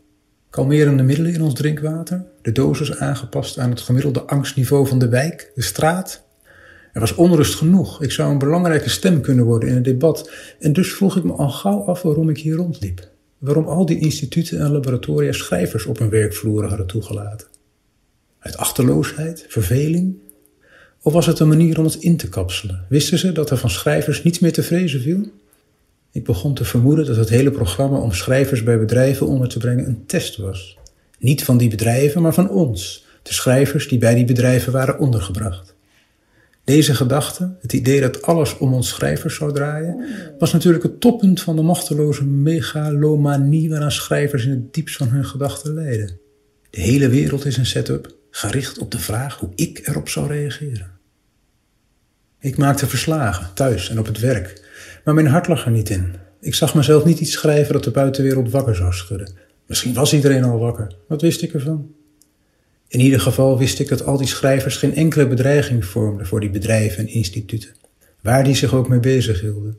Kalmerende 0.51 1.03
middelen 1.03 1.33
in 1.33 1.43
ons 1.43 1.55
drinkwater? 1.55 2.25
De 2.43 2.53
dosis 2.53 2.97
aangepast 2.97 3.59
aan 3.59 3.71
het 3.71 3.81
gemiddelde 3.81 4.21
angstniveau 4.21 4.87
van 4.87 4.99
de 4.99 5.09
wijk, 5.09 5.53
de 5.55 5.63
straat? 5.63 6.23
Er 6.93 7.01
was 7.01 7.15
onrust 7.15 7.55
genoeg. 7.55 8.03
Ik 8.03 8.11
zou 8.11 8.31
een 8.31 8.39
belangrijke 8.39 8.91
stem 8.91 9.21
kunnen 9.21 9.45
worden 9.45 9.69
in 9.69 9.75
het 9.75 9.85
debat. 9.85 10.31
En 10.59 10.73
dus 10.73 10.93
vroeg 10.93 11.17
ik 11.17 11.25
me 11.25 11.33
al 11.33 11.51
gauw 11.51 11.81
af 11.81 12.03
waarom 12.03 12.29
ik 12.29 12.39
hier 12.39 12.57
rondliep. 12.57 13.09
Waarom 13.39 13.67
al 13.67 13.87
die 13.87 13.99
instituten 13.99 14.61
en 14.61 14.73
laboratoria 14.73 15.33
schrijvers 15.33 15.87
op 15.87 15.99
hun 15.99 16.11
werkvloeren 16.11 16.69
hadden 16.69 16.87
toegelaten. 16.87 17.47
Uit 18.39 18.57
achterloosheid, 18.57 19.45
verveling, 19.49 20.15
of 21.01 21.13
was 21.13 21.27
het 21.27 21.39
een 21.39 21.49
manier 21.49 21.79
om 21.79 21.85
ons 21.85 21.99
in 21.99 22.17
te 22.17 22.29
kapselen? 22.29 22.87
Wisten 22.89 23.19
ze 23.19 23.33
dat 23.33 23.51
er 23.51 23.59
van 23.59 23.71
schrijvers 23.71 24.23
niets 24.23 24.39
meer 24.39 24.53
te 24.53 24.63
vrezen 24.63 25.01
viel? 25.01 25.41
Ik 26.13 26.25
begon 26.25 26.55
te 26.55 26.65
vermoeden 26.65 27.07
dat 27.07 27.17
het 27.17 27.29
hele 27.29 27.51
programma 27.51 27.99
om 27.99 28.13
schrijvers 28.13 28.63
bij 28.63 28.79
bedrijven 28.79 29.27
onder 29.27 29.49
te 29.49 29.59
brengen 29.59 29.87
een 29.87 30.07
test 30.07 30.37
was. 30.37 30.79
Niet 31.19 31.45
van 31.45 31.59
die 31.59 31.71
bedrijven, 31.71 32.23
maar 32.23 32.35
van 32.35 32.51
ons, 32.51 33.07
de 33.23 33.33
schrijvers 33.33 33.89
die 33.89 33.99
bij 33.99 34.15
die 34.15 34.25
bedrijven 34.25 34.73
waren 34.73 34.99
ondergebracht. 34.99 35.75
Deze 36.65 36.95
gedachte, 36.95 37.57
het 37.61 37.73
idee 37.73 38.01
dat 38.01 38.23
alles 38.23 38.59
om 38.59 38.75
ons 38.75 38.89
schrijvers 38.89 39.35
zou 39.35 39.53
draaien, 39.53 40.05
was 40.39 40.53
natuurlijk 40.53 40.83
het 40.83 41.01
toppunt 41.01 41.43
van 41.43 41.57
de 41.57 41.63
machteloze 41.63 42.25
megalomanie 42.25 43.71
waaraan 43.71 43.93
schrijvers 43.93 44.45
in 44.45 44.51
het 44.51 44.75
diepst 44.75 44.97
van 44.97 45.09
hun 45.09 45.25
gedachten 45.25 45.75
leiden. 45.75 46.19
De 46.71 46.81
hele 46.81 47.09
wereld 47.09 47.45
is 47.45 47.57
een 47.57 47.67
setup 47.67 48.15
gericht 48.31 48.79
op 48.79 48.91
de 48.91 48.99
vraag 48.99 49.39
hoe 49.39 49.53
ik 49.55 49.81
erop 49.85 50.09
zou 50.09 50.27
reageren. 50.27 50.91
Ik 52.39 52.57
maakte 52.57 52.87
verslagen, 52.87 53.55
thuis 53.55 53.91
en 53.91 53.99
op 53.99 54.07
het 54.07 54.19
werk, 54.19 54.63
maar 55.05 55.15
mijn 55.15 55.27
hart 55.27 55.49
lag 55.49 55.65
er 55.65 55.71
niet 55.71 55.91
in. 55.91 56.15
Ik 56.41 56.55
zag 56.55 56.75
mezelf 56.75 57.05
niet 57.05 57.21
iets 57.21 57.33
schrijven 57.33 57.73
dat 57.73 57.85
de 57.85 57.91
buitenwereld 57.91 58.51
wakker 58.51 58.77
zou 58.77 58.93
schudden. 58.93 59.33
Misschien 59.67 59.95
was 59.95 60.13
iedereen 60.13 60.45
al 60.45 60.59
wakker, 60.59 60.97
wat 61.09 61.21
wist 61.21 61.43
ik 61.43 61.55
ervan? 61.55 61.91
In 62.89 63.01
ieder 63.01 63.21
geval 63.21 63.59
wist 63.59 63.79
ik 63.79 63.89
dat 63.89 64.05
al 64.05 64.17
die 64.17 64.27
schrijvers 64.27 64.77
geen 64.77 64.95
enkele 64.95 65.27
bedreiging 65.27 65.85
vormden 65.85 66.27
voor 66.27 66.41
die 66.41 66.51
bedrijven 66.51 66.99
en 66.99 67.13
instituten, 67.13 67.71
waar 68.21 68.45
die 68.45 68.55
zich 68.55 68.75
ook 68.75 68.89
mee 68.89 69.01
bezighielden. 69.01 69.79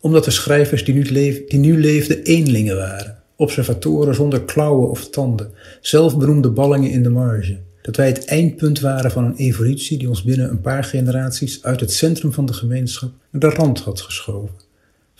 Omdat 0.00 0.24
de 0.24 0.30
schrijvers 0.30 0.84
die 0.84 0.94
nu, 0.94 1.02
die 1.48 1.58
nu 1.58 1.80
leefden 1.80 2.22
eenlingen 2.22 2.76
waren, 2.76 3.22
observatoren 3.36 4.14
zonder 4.14 4.42
klauwen 4.42 4.90
of 4.90 5.10
tanden, 5.10 5.50
zelfberoemde 5.80 6.50
ballingen 6.50 6.90
in 6.90 7.02
de 7.02 7.10
marge, 7.10 7.60
dat 7.82 7.96
wij 7.96 8.06
het 8.06 8.24
eindpunt 8.24 8.80
waren 8.80 9.10
van 9.10 9.24
een 9.24 9.36
evolutie 9.36 9.98
die 9.98 10.08
ons 10.08 10.22
binnen 10.22 10.50
een 10.50 10.60
paar 10.60 10.84
generaties 10.84 11.62
uit 11.62 11.80
het 11.80 11.92
centrum 11.92 12.32
van 12.32 12.46
de 12.46 12.52
gemeenschap 12.52 13.10
naar 13.30 13.40
de 13.40 13.56
rand 13.56 13.80
had 13.80 14.00
geschoven. 14.00 14.54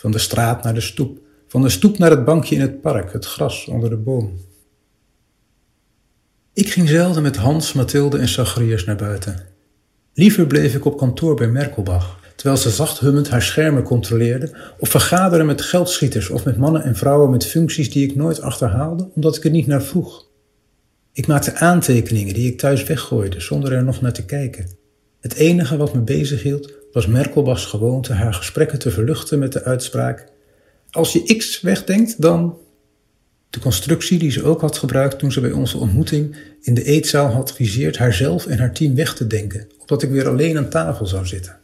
Van 0.03 0.11
de 0.11 0.19
straat 0.19 0.63
naar 0.63 0.75
de 0.75 0.81
stoep, 0.81 1.19
van 1.49 1.63
de 1.63 1.69
stoep 1.69 1.99
naar 1.99 2.11
het 2.11 2.25
bankje 2.25 2.55
in 2.55 2.61
het 2.61 2.81
park, 2.81 3.13
het 3.13 3.27
gras 3.27 3.67
onder 3.67 3.91
de 3.91 3.97
boom. 3.97 4.39
Ik 6.53 6.71
ging 6.71 6.89
zelden 6.89 7.23
met 7.23 7.37
Hans, 7.37 7.73
Mathilde 7.73 8.19
en 8.19 8.29
Zacharias 8.29 8.85
naar 8.85 8.97
buiten. 8.97 9.47
Liever 10.15 10.47
bleef 10.47 10.75
ik 10.75 10.85
op 10.85 10.97
kantoor 10.97 11.35
bij 11.35 11.49
Merkelbach, 11.49 12.19
terwijl 12.37 12.61
ze 12.61 12.71
zacht 12.71 12.99
hummend 12.99 13.29
haar 13.29 13.43
schermen 13.43 13.83
controleerde, 13.83 14.57
of 14.79 14.89
vergaderen 14.89 15.47
met 15.47 15.63
geldschieters 15.63 16.31
of 16.31 16.45
met 16.45 16.57
mannen 16.57 16.83
en 16.83 16.97
vrouwen 16.97 17.31
met 17.31 17.47
functies 17.47 17.91
die 17.91 18.09
ik 18.09 18.17
nooit 18.17 18.41
achterhaalde, 18.41 19.11
omdat 19.15 19.37
ik 19.37 19.45
er 19.45 19.51
niet 19.51 19.67
naar 19.67 19.83
vroeg. 19.83 20.27
Ik 21.13 21.27
maakte 21.27 21.55
aantekeningen 21.55 22.35
die 22.35 22.51
ik 22.51 22.59
thuis 22.59 22.85
weggooide 22.85 23.41
zonder 23.41 23.73
er 23.73 23.85
nog 23.85 24.01
naar 24.01 24.13
te 24.13 24.25
kijken. 24.25 24.69
Het 25.21 25.35
enige 25.35 25.77
wat 25.77 25.95
me 25.95 26.01
bezighield 26.01 26.81
was 26.93 27.07
Merkelbachs 27.07 27.65
gewoonte 27.65 28.13
haar 28.13 28.35
gesprekken 28.35 28.79
te 28.79 28.91
verluchten 28.91 29.39
met 29.39 29.53
de 29.53 29.65
uitspraak: 29.65 30.27
Als 30.91 31.13
je 31.13 31.37
X 31.37 31.61
wegdenkt, 31.61 32.23
dan. 32.23 32.57
De 33.51 33.61
constructie 33.61 34.19
die 34.19 34.31
ze 34.31 34.43
ook 34.43 34.61
had 34.61 34.79
gebruikt 34.79 35.19
toen 35.19 35.33
ze 35.33 35.41
bij 35.41 35.53
onze 35.53 35.79
ontmoeting 35.79 36.37
in 36.61 36.75
de 36.75 36.85
eetzaal 36.85 37.29
had 37.29 37.53
viseerd 37.53 37.99
haarzelf 37.99 38.47
en 38.47 38.59
haar 38.59 38.73
team 38.73 38.95
weg 38.95 39.15
te 39.15 39.27
denken, 39.27 39.69
opdat 39.79 40.03
ik 40.03 40.11
weer 40.11 40.29
alleen 40.29 40.57
aan 40.57 40.69
tafel 40.69 41.07
zou 41.07 41.27
zitten. 41.27 41.59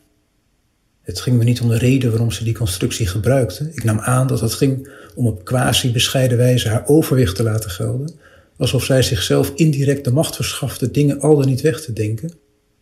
Het 1.03 1.21
ging 1.21 1.37
me 1.39 1.45
niet 1.45 1.61
om 1.61 1.69
de 1.69 1.79
reden 1.79 2.11
waarom 2.11 2.31
ze 2.31 2.45
die 2.45 2.55
constructie 2.55 3.07
gebruikte. 3.07 3.71
Ik 3.75 3.85
nam 3.85 3.99
aan 3.99 4.27
dat 4.27 4.41
het 4.41 4.55
ging 4.55 4.91
om 5.15 5.27
op 5.27 5.45
quasi 5.45 5.93
bescheiden 5.93 6.39
wijze 6.39 6.69
haar 6.69 6.87
overwicht 6.87 7.37
te 7.37 7.43
laten 7.43 7.71
gelden, 7.71 8.15
alsof 8.57 8.85
zij 8.85 9.03
zichzelf 9.03 9.53
indirect 9.55 10.05
de 10.05 10.13
macht 10.13 10.37
verschafte 10.37 10.91
dingen 10.91 11.21
al 11.21 11.37
dan 11.37 11.47
niet 11.47 11.61
weg 11.61 11.81
te 11.81 11.93
denken. 11.93 12.33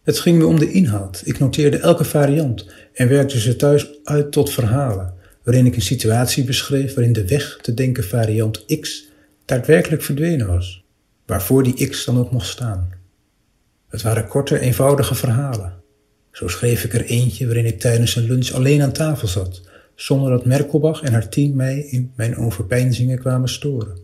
Het 0.07 0.19
ging 0.19 0.39
me 0.39 0.47
om 0.47 0.59
de 0.59 0.71
inhoud. 0.71 1.23
Ik 1.25 1.39
noteerde 1.39 1.79
elke 1.79 2.05
variant 2.05 2.67
en 2.93 3.09
werkte 3.09 3.41
ze 3.41 3.57
thuis 3.57 4.01
uit 4.05 4.33
tot 4.33 4.53
verhalen, 4.53 5.15
waarin 5.43 5.67
ik 5.67 5.75
een 5.75 5.83
situatie 5.83 6.45
beschreef 6.45 6.95
waarin 6.95 7.13
de 7.13 7.27
weg 7.27 7.59
te 7.63 7.75
denken 7.75 8.05
variant 8.05 8.81
X 8.81 9.09
daadwerkelijk 9.45 10.03
verdwenen 10.03 10.47
was, 10.47 10.85
waarvoor 11.27 11.63
die 11.63 11.89
X 11.89 12.05
dan 12.05 12.19
ook 12.19 12.31
mocht 12.31 12.47
staan. 12.47 12.91
Het 13.89 14.03
waren 14.03 14.29
korte, 14.29 14.59
eenvoudige 14.59 15.15
verhalen. 15.15 15.75
Zo 16.33 16.49
schreef 16.49 16.85
ik 16.85 16.95
er 16.95 17.05
eentje 17.05 17.47
waarin 17.47 17.67
ik 17.67 17.81
tijdens 17.81 18.17
een 18.17 18.27
lunch 18.27 18.51
alleen 18.51 18.83
aan 18.83 18.93
tafel 18.93 19.29
zat, 19.29 19.63
zonder 19.95 20.31
dat 20.31 20.45
Merkelbach 20.45 21.03
en 21.03 21.13
haar 21.13 21.29
team 21.29 21.57
mij 21.57 21.79
in 21.79 22.13
mijn 22.17 22.37
overpeinzingen 22.37 23.19
kwamen 23.19 23.49
storen. 23.49 23.99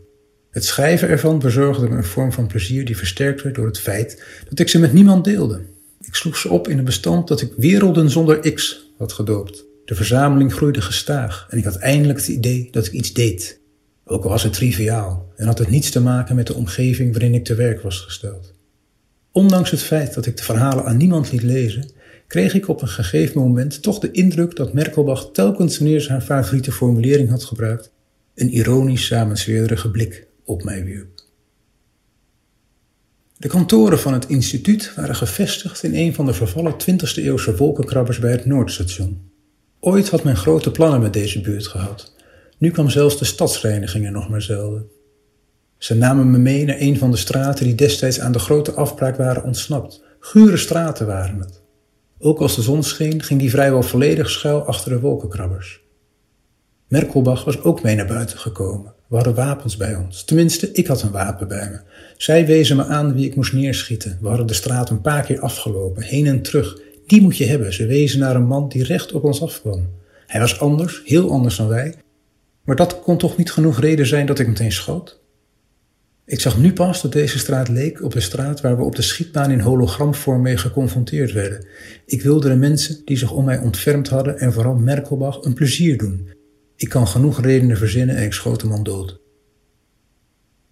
Het 0.51 0.65
schrijven 0.65 1.09
ervan 1.09 1.39
bezorgde 1.39 1.89
me 1.89 1.97
een 1.97 2.05
vorm 2.05 2.33
van 2.33 2.47
plezier 2.47 2.85
die 2.85 2.97
versterkt 2.97 3.43
werd 3.43 3.55
door 3.55 3.67
het 3.67 3.81
feit 3.81 4.25
dat 4.49 4.59
ik 4.59 4.69
ze 4.69 4.79
met 4.79 4.93
niemand 4.93 5.25
deelde. 5.25 5.72
Ik 6.03 6.15
sloeg 6.15 6.37
ze 6.37 6.49
op 6.49 6.69
in 6.69 6.79
een 6.79 6.85
bestand 6.85 7.29
dat 7.29 7.41
ik 7.41 7.53
Werelden 7.57 8.11
zonder 8.11 8.53
X 8.53 8.91
had 8.99 9.13
gedoopt. 9.13 9.65
De 9.85 9.95
verzameling 9.95 10.53
groeide 10.53 10.81
gestaag 10.81 11.47
en 11.51 11.59
ik 11.59 11.65
had 11.65 11.77
eindelijk 11.77 12.19
het 12.19 12.29
idee 12.29 12.69
dat 12.71 12.87
ik 12.87 12.93
iets 12.93 13.13
deed. 13.13 13.61
Ook 14.05 14.25
al 14.25 14.31
was 14.31 14.43
het 14.43 14.53
triviaal 14.53 15.33
en 15.37 15.47
had 15.47 15.59
het 15.59 15.71
niets 15.71 15.91
te 15.91 16.01
maken 16.01 16.35
met 16.35 16.47
de 16.47 16.55
omgeving 16.55 17.13
waarin 17.13 17.35
ik 17.35 17.45
te 17.45 17.55
werk 17.55 17.83
was 17.83 18.01
gesteld. 18.01 18.55
Ondanks 19.33 19.71
het 19.71 19.83
feit 19.83 20.15
dat 20.15 20.27
ik 20.27 20.37
de 20.37 20.43
verhalen 20.43 20.85
aan 20.85 20.97
niemand 20.97 21.33
liet 21.33 21.43
lezen, 21.43 21.91
kreeg 22.27 22.55
ik 22.55 22.69
op 22.69 22.83
een 22.83 22.89
gegeven 22.89 23.41
moment 23.41 23.83
toch 23.83 23.99
de 23.99 24.11
indruk 24.11 24.57
dat 24.57 24.73
Merkelbach 24.73 25.31
telkens 25.33 25.79
wanneer 25.79 26.01
ze 26.01 26.11
haar 26.11 26.21
favoriete 26.21 26.73
formulering 26.73 27.31
had 27.31 27.45
gebruikt, 27.45 27.93
een 28.35 28.51
ironisch 28.51 29.07
samenzweerderige 29.07 29.91
blik 29.91 30.27
op 30.45 30.65
mij 30.65 30.85
wierp. 30.85 31.22
De 33.43 33.49
kantoren 33.49 33.99
van 33.99 34.13
het 34.13 34.29
instituut 34.29 34.93
waren 34.97 35.15
gevestigd 35.15 35.83
in 35.83 35.95
een 35.95 36.15
van 36.15 36.27
de 36.27 36.33
vervallen 36.33 36.73
20e 36.73 37.15
eeuwse 37.15 37.57
wolkenkrabbers 37.57 38.19
bij 38.19 38.31
het 38.31 38.47
Noordstation. 38.47 39.31
Ooit 39.81 40.11
had 40.11 40.25
men 40.25 40.37
grote 40.37 40.71
plannen 40.71 41.01
met 41.01 41.13
deze 41.13 41.41
buurt 41.41 41.67
gehad. 41.67 42.15
Nu 42.59 42.71
kwam 42.71 42.91
zelfs 42.91 43.19
de 43.19 43.25
stadsreiniging 43.25 44.07
er 44.07 44.13
nog 44.13 44.29
maar 44.29 44.43
zelden. 44.43 44.87
Ze 45.79 45.95
namen 45.95 46.31
me 46.31 46.39
mee 46.39 46.65
naar 46.65 46.77
een 46.79 46.99
van 46.99 47.11
de 47.11 47.17
straten 47.17 47.65
die 47.65 47.75
destijds 47.75 48.21
aan 48.21 48.33
de 48.33 48.39
grote 48.39 48.73
afbraak 48.73 49.17
waren 49.17 49.45
ontsnapt. 49.45 50.03
Gure 50.21 50.57
straten 50.57 51.07
waren 51.07 51.41
het. 51.41 51.63
Ook 52.19 52.39
als 52.39 52.55
de 52.55 52.63
zon 52.63 52.83
scheen, 52.83 53.23
ging 53.23 53.41
die 53.41 53.51
vrijwel 53.51 53.83
volledig 53.83 54.31
schuil 54.31 54.67
achter 54.67 54.91
de 54.91 55.01
wolkenkrabbers. 55.01 55.81
Merkelbach 56.89 57.45
was 57.45 57.63
ook 57.63 57.83
mee 57.83 57.97
naar 57.97 58.07
buiten 58.07 58.39
gekomen. 58.39 58.95
We 59.13 59.19
hadden 59.19 59.37
wapens 59.37 59.77
bij 59.77 59.95
ons. 59.95 60.25
Tenminste, 60.25 60.73
ik 60.73 60.87
had 60.87 61.03
een 61.03 61.11
wapen 61.11 61.49
bij 61.49 61.71
me. 61.71 61.81
Zij 62.17 62.47
wezen 62.47 62.77
me 62.77 62.85
aan 62.85 63.15
wie 63.15 63.27
ik 63.27 63.35
moest 63.35 63.53
neerschieten. 63.53 64.19
We 64.21 64.29
hadden 64.29 64.47
de 64.47 64.55
straat 64.55 64.91
een 64.91 65.01
paar 65.01 65.25
keer 65.25 65.41
afgelopen, 65.41 66.03
heen 66.03 66.27
en 66.27 66.43
terug. 66.43 66.79
Die 67.07 67.21
moet 67.21 67.37
je 67.37 67.45
hebben. 67.45 67.73
Ze 67.73 67.87
wezen 67.87 68.19
naar 68.19 68.37
een 68.37 68.47
man 68.47 68.69
die 68.69 68.85
recht 68.85 69.13
op 69.13 69.25
ons 69.25 69.43
afkwam. 69.43 69.89
Hij 70.27 70.41
was 70.41 70.61
anders, 70.61 71.03
heel 71.05 71.31
anders 71.31 71.57
dan 71.57 71.69
wij. 71.69 71.95
Maar 72.65 72.77
dat 72.77 73.01
kon 73.01 73.19
toch 73.19 73.37
niet 73.37 73.53
genoeg 73.53 73.81
reden 73.81 74.07
zijn 74.07 74.27
dat 74.27 74.39
ik 74.39 74.47
meteen 74.47 74.73
schoot? 74.73 75.21
Ik 76.25 76.41
zag 76.41 76.59
nu 76.59 76.73
pas 76.73 77.03
dat 77.03 77.13
deze 77.13 77.39
straat 77.39 77.69
leek 77.69 78.03
op 78.03 78.13
de 78.13 78.21
straat 78.21 78.61
waar 78.61 78.77
we 78.77 78.83
op 78.83 78.97
de 78.97 79.03
schietbaan 79.03 79.51
in 79.51 79.61
hologramvorm 79.61 80.43
mee 80.43 80.57
geconfronteerd 80.57 81.33
werden. 81.33 81.67
Ik 82.07 82.23
wilde 82.23 82.49
de 82.49 82.57
mensen 82.57 83.03
die 83.05 83.17
zich 83.17 83.33
om 83.33 83.45
mij 83.45 83.59
ontfermd 83.59 84.09
hadden 84.09 84.39
en 84.39 84.53
vooral 84.53 84.75
Merkelbach 84.75 85.43
een 85.43 85.55
plezier 85.55 85.99
doen. 85.99 86.41
Ik 86.83 86.89
kan 86.89 87.09
genoeg 87.09 87.41
redenen 87.41 87.77
verzinnen 87.77 88.17
en 88.17 88.25
ik 88.25 88.33
schoot 88.33 88.61
de 88.61 88.67
man 88.67 88.83
dood. 88.83 89.21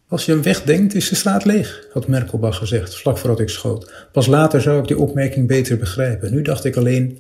Als 0.08 0.24
je 0.24 0.32
hem 0.32 0.42
wegdenkt, 0.42 0.94
is 0.94 1.08
de 1.08 1.14
straat 1.14 1.44
leeg, 1.44 1.86
had 1.92 2.08
Merkelbach 2.08 2.56
gezegd, 2.56 2.96
vlak 2.96 3.18
voordat 3.18 3.40
ik 3.40 3.48
schoot. 3.48 4.08
Pas 4.12 4.26
later 4.26 4.60
zou 4.60 4.80
ik 4.80 4.86
die 4.86 4.98
opmerking 4.98 5.46
beter 5.46 5.78
begrijpen. 5.78 6.32
Nu 6.32 6.42
dacht 6.42 6.64
ik 6.64 6.76
alleen, 6.76 7.18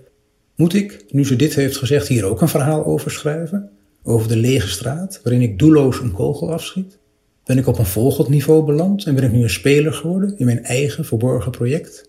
moet 0.56 0.74
ik, 0.74 1.04
nu 1.08 1.26
ze 1.26 1.36
dit 1.36 1.54
heeft 1.54 1.76
gezegd, 1.76 2.08
hier 2.08 2.24
ook 2.24 2.40
een 2.40 2.48
verhaal 2.48 2.84
over 2.84 3.10
schrijven? 3.10 3.70
Over 4.02 4.28
de 4.28 4.36
lege 4.36 4.68
straat, 4.68 5.20
waarin 5.22 5.42
ik 5.42 5.58
doelloos 5.58 6.00
een 6.00 6.12
kogel 6.12 6.52
afschiet? 6.52 6.98
Ben 7.44 7.58
ik 7.58 7.66
op 7.66 7.78
een 7.78 7.86
volgend 7.86 8.28
niveau 8.28 8.64
beland 8.64 9.04
en 9.04 9.14
ben 9.14 9.24
ik 9.24 9.32
nu 9.32 9.42
een 9.42 9.50
speler 9.50 9.92
geworden 9.92 10.38
in 10.38 10.46
mijn 10.46 10.64
eigen 10.64 11.04
verborgen 11.04 11.50
project? 11.50 12.08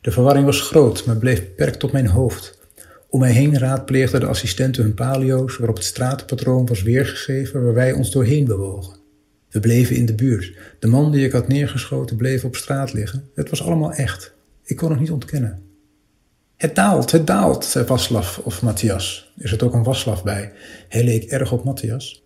De 0.00 0.10
verwarring 0.10 0.44
was 0.44 0.60
groot, 0.60 1.06
maar 1.06 1.16
bleef 1.16 1.40
beperkt 1.40 1.78
tot 1.78 1.92
mijn 1.92 2.06
hoofd. 2.06 2.57
Om 3.10 3.20
mij 3.20 3.32
heen 3.32 3.58
raadpleegden 3.58 4.20
de 4.20 4.26
assistenten 4.26 4.82
hun 4.82 4.94
palio's 4.94 5.56
waarop 5.56 5.76
het 5.76 5.84
stratenpatroon 5.84 6.66
was 6.66 6.82
weergegeven 6.82 7.64
waar 7.64 7.74
wij 7.74 7.92
ons 7.92 8.10
doorheen 8.10 8.44
bewogen. 8.44 8.96
We 9.48 9.60
bleven 9.60 9.96
in 9.96 10.06
de 10.06 10.14
buurt. 10.14 10.52
De 10.78 10.86
man 10.86 11.12
die 11.12 11.24
ik 11.24 11.32
had 11.32 11.48
neergeschoten 11.48 12.16
bleef 12.16 12.44
op 12.44 12.56
straat 12.56 12.92
liggen. 12.92 13.30
Het 13.34 13.50
was 13.50 13.62
allemaal 13.62 13.92
echt. 13.92 14.34
Ik 14.64 14.76
kon 14.76 14.90
het 14.90 15.00
niet 15.00 15.10
ontkennen. 15.10 15.62
Het 16.56 16.74
daalt, 16.74 17.10
het 17.10 17.26
daalt, 17.26 17.64
zei 17.64 17.84
Waslav 17.84 18.38
of 18.38 18.62
Matthias. 18.62 19.32
Er 19.36 19.48
zit 19.48 19.62
ook 19.62 19.74
een 19.74 19.82
Waslav 19.82 20.22
bij. 20.22 20.52
Hij 20.88 21.04
leek 21.04 21.24
erg 21.24 21.52
op 21.52 21.64
Matthias. 21.64 22.24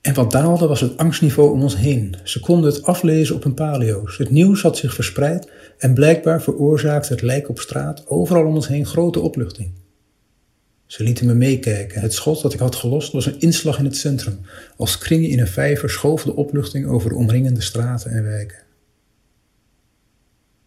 En 0.00 0.14
wat 0.14 0.30
daalde 0.30 0.66
was 0.66 0.80
het 0.80 0.96
angstniveau 0.96 1.52
om 1.52 1.62
ons 1.62 1.76
heen. 1.76 2.16
Ze 2.22 2.40
konden 2.40 2.72
het 2.72 2.82
aflezen 2.82 3.34
op 3.34 3.42
hun 3.42 3.54
palio's. 3.54 4.18
Het 4.18 4.30
nieuws 4.30 4.62
had 4.62 4.76
zich 4.76 4.94
verspreid 4.94 5.50
en 5.78 5.94
blijkbaar 5.94 6.42
veroorzaakte 6.42 7.12
het 7.12 7.22
lijk 7.22 7.48
op 7.48 7.60
straat 7.60 8.06
overal 8.06 8.46
om 8.46 8.54
ons 8.54 8.68
heen 8.68 8.86
grote 8.86 9.20
opluchting. 9.20 9.72
Ze 10.88 11.02
lieten 11.02 11.26
me 11.26 11.34
meekijken. 11.34 12.00
Het 12.00 12.12
schot 12.12 12.42
dat 12.42 12.52
ik 12.52 12.58
had 12.58 12.76
gelost 12.76 13.12
was 13.12 13.26
een 13.26 13.40
inslag 13.40 13.78
in 13.78 13.84
het 13.84 13.96
centrum. 13.96 14.40
Als 14.76 14.98
kringen 14.98 15.28
in 15.28 15.40
een 15.40 15.46
vijver 15.46 15.90
schoof 15.90 16.22
de 16.22 16.36
opluchting 16.36 16.86
over 16.86 17.08
de 17.08 17.16
omringende 17.16 17.60
straten 17.60 18.10
en 18.10 18.24
wijken. 18.24 18.58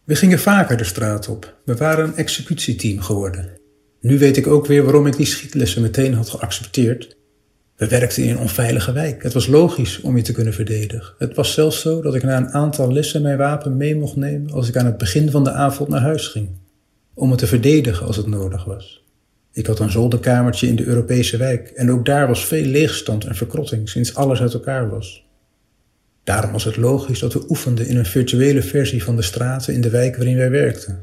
We 0.04 0.14
gingen 0.14 0.38
vaker 0.38 0.76
de 0.76 0.84
straat 0.84 1.28
op. 1.28 1.56
We 1.64 1.76
waren 1.76 2.04
een 2.04 2.16
executieteam 2.16 3.00
geworden. 3.00 3.50
Nu 4.00 4.18
weet 4.18 4.36
ik 4.36 4.46
ook 4.46 4.66
weer 4.66 4.82
waarom 4.82 5.06
ik 5.06 5.16
die 5.16 5.26
schietlessen 5.26 5.82
meteen 5.82 6.14
had 6.14 6.30
geaccepteerd 6.30 7.16
we 7.82 7.88
werkten 7.88 8.22
in 8.22 8.30
een 8.30 8.38
onveilige 8.38 8.92
wijk. 8.92 9.22
Het 9.22 9.32
was 9.32 9.46
logisch 9.46 10.00
om 10.00 10.16
je 10.16 10.22
te 10.22 10.32
kunnen 10.32 10.54
verdedigen. 10.54 11.14
Het 11.18 11.36
was 11.36 11.52
zelfs 11.52 11.80
zo 11.80 12.02
dat 12.02 12.14
ik 12.14 12.22
na 12.22 12.36
een 12.36 12.52
aantal 12.52 12.92
lessen 12.92 13.22
mijn 13.22 13.38
wapen 13.38 13.76
mee 13.76 13.96
mocht 13.96 14.16
nemen 14.16 14.50
als 14.50 14.68
ik 14.68 14.76
aan 14.76 14.86
het 14.86 14.98
begin 14.98 15.30
van 15.30 15.44
de 15.44 15.50
avond 15.50 15.88
naar 15.88 16.00
huis 16.00 16.26
ging. 16.26 16.48
Om 17.14 17.30
het 17.30 17.38
te 17.38 17.46
verdedigen 17.46 18.06
als 18.06 18.16
het 18.16 18.26
nodig 18.26 18.64
was. 18.64 19.01
Ik 19.52 19.66
had 19.66 19.78
een 19.78 19.90
zolderkamertje 19.90 20.66
in 20.66 20.76
de 20.76 20.84
Europese 20.84 21.36
wijk 21.36 21.68
en 21.68 21.90
ook 21.90 22.04
daar 22.04 22.26
was 22.26 22.46
veel 22.46 22.64
leegstand 22.64 23.24
en 23.24 23.34
verkrotting 23.34 23.88
sinds 23.88 24.14
alles 24.14 24.40
uit 24.40 24.54
elkaar 24.54 24.90
was. 24.90 25.26
Daarom 26.24 26.52
was 26.52 26.64
het 26.64 26.76
logisch 26.76 27.18
dat 27.18 27.32
we 27.32 27.44
oefenden 27.48 27.86
in 27.86 27.96
een 27.96 28.06
virtuele 28.06 28.62
versie 28.62 29.04
van 29.04 29.16
de 29.16 29.22
straten 29.22 29.74
in 29.74 29.80
de 29.80 29.90
wijk 29.90 30.16
waarin 30.16 30.36
wij 30.36 30.50
werkten. 30.50 31.02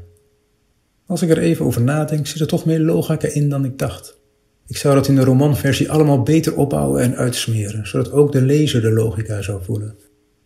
Als 1.06 1.22
ik 1.22 1.30
er 1.30 1.38
even 1.38 1.64
over 1.64 1.82
nadenk, 1.82 2.26
zit 2.26 2.40
er 2.40 2.46
toch 2.46 2.64
meer 2.64 2.80
logica 2.80 3.28
in 3.28 3.48
dan 3.48 3.64
ik 3.64 3.78
dacht. 3.78 4.18
Ik 4.66 4.76
zou 4.76 4.94
dat 4.94 5.08
in 5.08 5.14
de 5.14 5.24
romanversie 5.24 5.90
allemaal 5.90 6.22
beter 6.22 6.56
opbouwen 6.56 7.02
en 7.02 7.16
uitsmeren, 7.16 7.86
zodat 7.86 8.12
ook 8.12 8.32
de 8.32 8.42
lezer 8.42 8.80
de 8.80 8.92
logica 8.92 9.42
zou 9.42 9.64
voelen. 9.64 9.96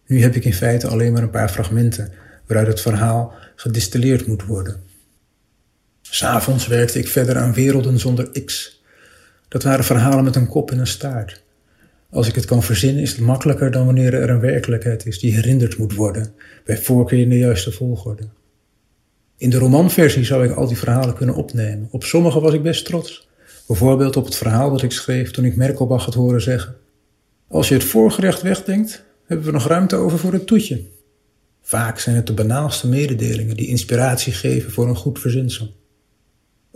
Nu 0.07 0.23
heb 0.23 0.35
ik 0.35 0.45
in 0.45 0.55
feite 0.55 0.87
alleen 0.87 1.13
maar 1.13 1.23
een 1.23 1.31
paar 1.31 1.49
fragmenten 1.49 2.13
waaruit 2.47 2.69
het 2.69 2.81
verhaal 2.81 3.35
gedistilleerd 3.57 4.27
moet 4.27 4.47
worden. 4.47 4.83
S'avonds 6.15 6.67
werkte 6.67 6.99
ik 6.99 7.09
verder 7.09 7.37
aan 7.37 7.55
Werelden 7.55 7.99
zonder 7.99 8.45
X. 8.45 8.81
Dat 9.49 9.63
waren 9.63 9.85
verhalen 9.85 10.25
met 10.25 10.37
een 10.37 10.49
kop 10.49 10.71
en 10.71 10.79
een 10.79 10.87
staart. 10.87 11.43
Als 12.11 12.29
ik 12.29 12.35
het 12.35 12.45
kan 12.45 12.63
verzinnen 12.63 13.03
is 13.03 13.11
het 13.11 13.21
makkelijker 13.21 13.71
dan 13.71 13.87
wanneer 13.87 14.15
er 14.15 14.31
een 14.31 14.41
werkelijkheid 14.41 15.07
is 15.07 15.19
die 15.19 15.35
herinnerd 15.35 15.79
moet 15.79 15.95
worden, 15.95 16.35
bij 16.65 16.79
voorkeur 16.79 17.19
in 17.19 17.29
de 17.29 17.39
juiste 17.39 17.73
volgorde. 17.73 18.29
In 19.37 19.51
de 19.51 19.59
romanversie 19.59 20.25
zou 20.25 20.45
ik 20.45 20.57
al 20.57 20.67
die 20.67 20.77
verhalen 20.77 21.15
kunnen 21.15 21.35
opnemen. 21.35 21.89
Op 21.91 22.05
sommige 22.05 22.41
was 22.41 22.53
ik 22.53 22.63
best 22.63 22.85
trots. 22.85 23.29
Bijvoorbeeld 23.67 24.17
op 24.17 24.25
het 24.25 24.37
verhaal 24.37 24.71
dat 24.71 24.83
ik 24.83 24.93
schreef 24.93 25.31
toen 25.31 25.45
ik 25.45 25.57
Merkelbach 25.57 26.05
had 26.05 26.15
horen 26.15 26.43
zeggen: 26.43 26.77
Als 27.49 27.69
je 27.69 27.75
het 27.75 27.85
voorgerecht 27.85 28.43
wegdenkt, 28.43 29.05
hebben 29.27 29.47
we 29.47 29.53
nog 29.53 29.67
ruimte 29.67 29.97
over 29.97 30.19
voor 30.19 30.33
het 30.33 30.47
toetje. 30.47 30.83
Vaak 31.63 31.99
zijn 31.99 32.17
het 32.17 32.27
de 32.27 32.35
banaalste 32.35 32.89
mededelingen 32.89 33.57
die 33.57 33.69
inspiratie 33.69 34.33
geven 34.33 34.73
voor 34.73 34.89
een 34.89 34.97
goed 34.97 35.19
verzinsel. 35.19 35.83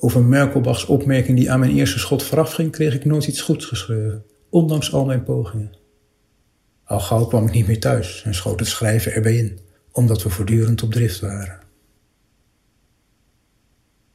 Over 0.00 0.24
Merkelbachs 0.24 0.86
opmerking 0.86 1.38
die 1.38 1.50
aan 1.50 1.60
mijn 1.60 1.72
eerste 1.74 1.98
schot 1.98 2.22
vooraf 2.22 2.52
ging, 2.52 2.70
kreeg 2.70 2.94
ik 2.94 3.04
nooit 3.04 3.26
iets 3.26 3.40
goeds 3.40 3.64
geschreven, 3.64 4.24
ondanks 4.50 4.92
al 4.92 5.04
mijn 5.04 5.22
pogingen. 5.22 5.72
Al 6.84 7.00
gauw 7.00 7.24
kwam 7.24 7.46
ik 7.46 7.52
niet 7.52 7.66
meer 7.66 7.80
thuis 7.80 8.22
en 8.24 8.34
schoot 8.34 8.60
het 8.60 8.68
schrijven 8.68 9.12
erbij 9.12 9.36
in, 9.36 9.58
omdat 9.92 10.22
we 10.22 10.30
voortdurend 10.30 10.82
op 10.82 10.92
drift 10.92 11.20
waren. 11.20 11.58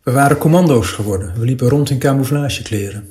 We 0.03 0.11
waren 0.11 0.37
commando's 0.37 0.91
geworden. 0.91 1.39
We 1.39 1.45
liepen 1.45 1.69
rond 1.69 1.89
in 1.89 1.99
camouflagekleren. 1.99 3.09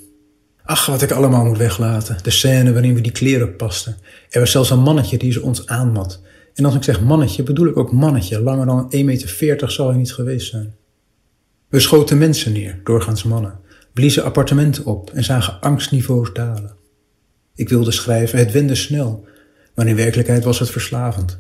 Ach, 0.65 0.87
wat 0.87 1.03
ik 1.03 1.11
allemaal 1.11 1.45
moet 1.45 1.59
weglaten. 1.59 2.17
De 2.23 2.31
scène 2.31 2.73
waarin 2.73 2.95
we 2.95 3.01
die 3.01 3.13
kleren 3.13 3.57
pasten. 3.57 3.97
Er 4.31 4.41
was 4.41 4.51
zelfs 4.51 4.71
een 4.71 4.79
mannetje 4.83 5.19
die 5.19 5.33
ze 5.33 5.43
ons 5.43 5.67
aanmat. 5.67 6.21
En 6.55 6.65
als 6.65 6.75
ik 6.75 6.83
zeg 6.83 7.01
mannetje, 7.01 7.43
bedoel 7.43 7.67
ik 7.67 7.77
ook 7.77 7.93
mannetje. 7.93 8.41
Langer 8.41 8.67
dan 8.67 8.95
1,40 8.97 9.05
meter 9.05 9.71
zal 9.71 9.89
hij 9.89 9.97
niet 9.97 10.13
geweest 10.13 10.51
zijn. 10.51 10.75
We 11.73 11.81
schoten 11.81 12.19
mensen 12.19 12.53
neer, 12.53 12.81
doorgaans 12.85 13.23
mannen. 13.23 13.59
Bliezen 13.93 14.25
appartementen 14.25 14.85
op 14.85 15.11
en 15.11 15.25
zagen 15.25 15.61
angstniveaus 15.61 16.33
dalen. 16.33 16.77
Ik 17.55 17.69
wilde 17.69 17.93
schrijven, 17.93 18.39
het 18.39 18.53
wende 18.53 18.75
snel. 18.75 19.27
Maar 19.75 19.87
in 19.87 19.97
werkelijkheid 19.97 20.45
was 20.45 20.59
het 20.59 20.71
verslavend. 20.71 21.39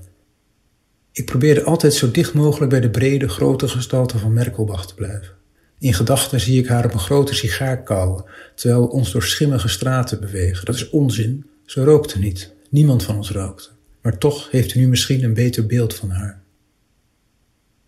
Ik 1.12 1.26
probeerde 1.26 1.62
altijd 1.62 1.94
zo 1.94 2.10
dicht 2.10 2.34
mogelijk 2.34 2.70
bij 2.70 2.80
de 2.80 2.90
brede, 2.90 3.28
grote 3.28 3.68
gestalte 3.68 4.18
van 4.18 4.32
Merkelbach 4.32 4.86
te 4.86 4.94
blijven. 4.94 5.34
In 5.78 5.94
gedachten 5.94 6.40
zie 6.40 6.60
ik 6.60 6.66
haar 6.66 6.84
op 6.84 6.92
een 6.92 6.98
grote 6.98 7.34
sigaar 7.34 7.82
kauwen, 7.82 8.24
terwijl 8.54 8.80
we 8.80 8.90
ons 8.90 9.12
door 9.12 9.22
schimmige 9.22 9.68
straten 9.68 10.20
bewegen. 10.20 10.64
Dat 10.64 10.74
is 10.74 10.90
onzin. 10.90 11.46
Ze 11.64 11.84
rookte 11.84 12.18
niet. 12.18 12.52
Niemand 12.70 13.02
van 13.02 13.16
ons 13.16 13.30
rookte. 13.30 13.68
Maar 14.02 14.18
toch 14.18 14.50
heeft 14.50 14.74
u 14.74 14.78
nu 14.78 14.88
misschien 14.88 15.24
een 15.24 15.34
beter 15.34 15.66
beeld 15.66 15.94
van 15.94 16.10
haar. 16.10 16.42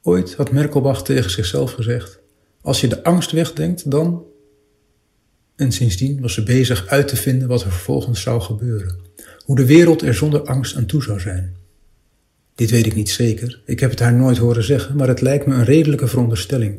Ooit 0.03 0.35
had 0.35 0.53
Merkelbach 0.53 1.05
tegen 1.05 1.31
zichzelf 1.31 1.73
gezegd: 1.73 2.23
Als 2.65 2.81
je 2.81 2.89
de 2.89 3.03
angst 3.03 3.31
wegdenkt, 3.31 3.91
dan. 3.91 4.25
En 5.57 5.73
sindsdien 5.73 6.21
was 6.21 6.35
ze 6.35 6.43
bezig 6.43 6.87
uit 6.87 7.09
te 7.09 7.17
vinden 7.17 7.49
wat 7.49 7.63
er 7.63 7.71
vervolgens 7.71 8.21
zou 8.21 8.41
gebeuren. 8.41 9.03
hoe 9.45 9.57
de 9.57 9.67
wereld 9.67 10.03
er 10.03 10.15
zonder 10.15 10.43
angst 10.43 10.77
aan 10.77 10.87
toe 10.87 11.03
zou 11.03 11.21
zijn. 11.21 11.57
Dit 12.55 12.71
weet 12.71 12.87
ik 12.87 12.95
niet 12.95 13.11
zeker, 13.11 13.61
ik 13.65 13.81
heb 13.81 13.91
het 13.91 13.99
haar 13.99 14.15
nooit 14.15 14.37
horen 14.37 14.65
zeggen, 14.65 14.97
maar 14.97 15.09
het 15.09 15.21
lijkt 15.21 15.47
me 15.47 15.55
een 15.55 15.65
redelijke 15.65 16.07
veronderstelling. 16.07 16.79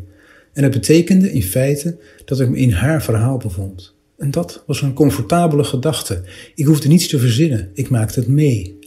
En 0.54 0.64
het 0.64 0.72
betekende 0.72 1.32
in 1.32 1.44
feite 1.44 1.98
dat 2.26 2.40
ik 2.40 2.50
me 2.50 2.58
in 2.58 2.72
haar 2.72 3.04
verhaal 3.04 3.38
bevond. 3.38 3.94
En 4.18 4.32
dat 4.32 4.64
was 4.66 4.82
een 4.82 4.94
comfortabele 4.94 5.64
gedachte. 5.64 6.24
Ik 6.56 6.66
hoefde 6.66 6.88
niets 6.88 7.08
te 7.08 7.20
verzinnen, 7.20 7.70
ik 7.74 7.90
maakte 7.90 8.20
het 8.20 8.30
mee. 8.30 8.80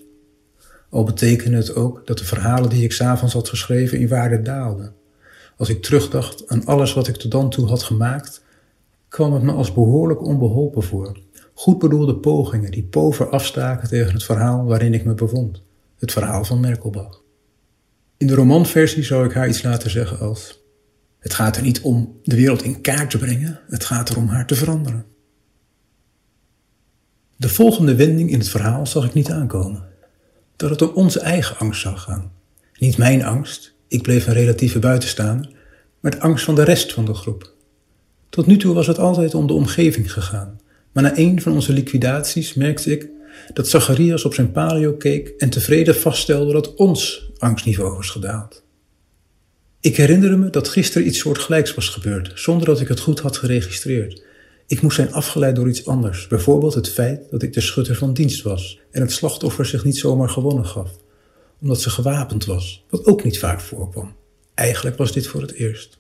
Al 0.91 1.05
betekende 1.05 1.57
het 1.57 1.75
ook 1.75 2.07
dat 2.07 2.19
de 2.19 2.25
verhalen 2.25 2.71
die 2.71 2.85
ik 2.85 2.93
s'avonds 2.93 3.35
had 3.35 3.49
geschreven 3.49 3.99
in 3.99 4.09
waarde 4.09 4.43
daalden. 4.43 4.98
Als 5.59 5.69
ik 5.69 5.83
terugdacht 5.83 6.49
aan 6.49 6.65
alles 6.65 6.95
wat 6.95 7.09
ik 7.09 7.17
tot 7.17 7.31
dan 7.31 7.51
toe 7.51 7.67
had 7.67 7.83
gemaakt, 7.83 8.43
kwam 9.09 9.33
het 9.33 9.43
me 9.43 9.53
als 9.53 9.73
behoorlijk 9.73 10.23
onbeholpen 10.23 10.83
voor. 10.83 11.19
Goed 11.55 11.79
bedoelde 11.79 12.17
pogingen 12.17 12.71
die 12.71 12.85
pover 12.85 13.29
afstaken 13.29 13.89
tegen 13.89 14.13
het 14.13 14.25
verhaal 14.25 14.65
waarin 14.65 14.95
ik 14.95 15.05
me 15.05 15.15
bevond. 15.15 15.63
Het 15.99 16.13
verhaal 16.13 16.45
van 16.45 16.61
Merkelbach. 16.61 17.23
In 18.17 18.27
de 18.27 18.35
romanversie 18.35 19.03
zou 19.03 19.25
ik 19.25 19.33
haar 19.33 19.49
iets 19.49 19.63
laten 19.63 19.91
zeggen 19.91 20.19
als: 20.19 20.63
Het 21.19 21.35
gaat 21.35 21.57
er 21.57 21.63
niet 21.63 21.81
om 21.81 22.19
de 22.23 22.37
wereld 22.37 22.63
in 22.63 22.81
kaart 22.81 23.11
te 23.11 23.19
brengen, 23.19 23.61
het 23.69 23.85
gaat 23.85 24.09
er 24.09 24.17
om 24.17 24.27
haar 24.27 24.47
te 24.47 24.55
veranderen. 24.55 25.05
De 27.37 27.49
volgende 27.49 27.95
wending 27.95 28.31
in 28.31 28.39
het 28.39 28.49
verhaal 28.49 28.87
zag 28.87 29.05
ik 29.05 29.15
niet 29.15 29.31
aankomen. 29.31 29.89
Dat 30.57 30.71
het 30.71 30.83
om 30.83 30.95
onze 30.95 31.21
eigen 31.21 31.59
angst 31.59 31.81
zou 31.81 31.97
gaan. 31.97 32.33
Niet 32.79 32.97
mijn 32.97 33.25
angst, 33.25 33.75
ik 33.89 34.03
bleef 34.03 34.27
een 34.27 34.33
relatieve 34.33 34.79
buitenstaander, 34.79 35.51
de 36.01 36.21
angst 36.21 36.45
van 36.45 36.55
de 36.55 36.63
rest 36.63 36.93
van 36.93 37.05
de 37.05 37.15
groep. 37.15 37.53
Tot 38.29 38.47
nu 38.47 38.57
toe 38.57 38.75
was 38.75 38.87
het 38.87 38.99
altijd 38.99 39.35
om 39.35 39.47
de 39.47 39.53
omgeving 39.53 40.13
gegaan, 40.13 40.61
maar 40.93 41.03
na 41.03 41.19
een 41.19 41.43
van 41.43 41.53
onze 41.53 41.73
liquidaties 41.73 42.55
merkte 42.55 42.91
ik 42.91 43.09
dat 43.53 43.69
Zacharias 43.69 44.25
op 44.25 44.35
zijn 44.35 44.53
palio 44.53 44.93
keek 44.93 45.29
en 45.29 45.51
tevreden 45.51 45.97
vaststelde 45.97 46.53
dat 46.53 46.75
ons 46.75 47.31
angstniveau 47.39 47.95
was 47.95 48.11
gedaald. 48.11 48.67
Ik 49.81 49.97
herinnerde 49.97 50.37
me 50.37 50.51
dat 50.51 50.69
gisteren 50.69 51.07
iets 51.07 51.19
soortgelijks 51.19 51.75
was 51.75 51.89
gebeurd, 51.89 52.33
zonder 52.35 52.67
dat 52.67 52.81
ik 52.81 52.89
het 52.89 53.01
goed 53.01 53.21
had 53.21 53.37
geregistreerd. 53.37 54.25
Ik 54.67 54.83
moest 54.83 54.97
zijn 54.97 55.13
afgeleid 55.13 55.57
door 55.57 55.69
iets 55.69 55.87
anders, 55.87 56.27
bijvoorbeeld 56.27 56.75
het 56.75 56.89
feit 56.89 57.31
dat 57.31 57.43
ik 57.43 57.53
de 57.53 57.61
schutter 57.61 57.97
van 57.97 58.13
dienst 58.13 58.43
was 58.43 58.81
en 58.91 59.01
het 59.01 59.13
slachtoffer 59.13 59.67
zich 59.67 59.85
niet 59.85 59.97
zomaar 59.97 60.29
gewonnen 60.29 60.67
gaf, 60.67 60.91
omdat 61.61 61.81
ze 61.81 61.91
gewapend 61.91 62.45
was, 62.45 62.85
wat 62.91 63.07
ook 63.07 63.25
niet 63.25 63.39
vaak 63.39 63.61
voorkwam. 63.61 64.17
Eigenlijk 64.55 64.97
was 64.97 65.13
dit 65.13 65.27
voor 65.27 65.41
het 65.41 65.53
eerst. 65.53 65.99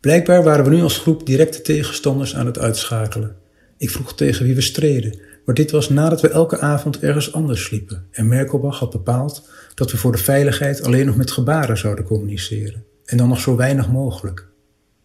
Blijkbaar 0.00 0.42
waren 0.42 0.64
we 0.64 0.70
nu 0.70 0.82
als 0.82 0.98
groep 0.98 1.26
directe 1.26 1.60
tegenstanders 1.60 2.34
aan 2.34 2.46
het 2.46 2.58
uitschakelen. 2.58 3.36
Ik 3.76 3.90
vroeg 3.90 4.14
tegen 4.14 4.44
wie 4.44 4.54
we 4.54 4.60
streden, 4.60 5.18
maar 5.44 5.54
dit 5.54 5.70
was 5.70 5.88
nadat 5.88 6.20
we 6.20 6.28
elke 6.28 6.58
avond 6.58 6.98
ergens 6.98 7.32
anders 7.32 7.64
sliepen 7.64 8.06
en 8.10 8.28
Merkelbach 8.28 8.78
had 8.78 8.90
bepaald 8.90 9.48
dat 9.74 9.90
we 9.90 9.96
voor 9.96 10.12
de 10.12 10.18
veiligheid 10.18 10.82
alleen 10.82 11.06
nog 11.06 11.16
met 11.16 11.30
gebaren 11.30 11.78
zouden 11.78 12.04
communiceren 12.04 12.84
en 13.04 13.16
dan 13.16 13.28
nog 13.28 13.40
zo 13.40 13.56
weinig 13.56 13.88
mogelijk. 13.88 14.46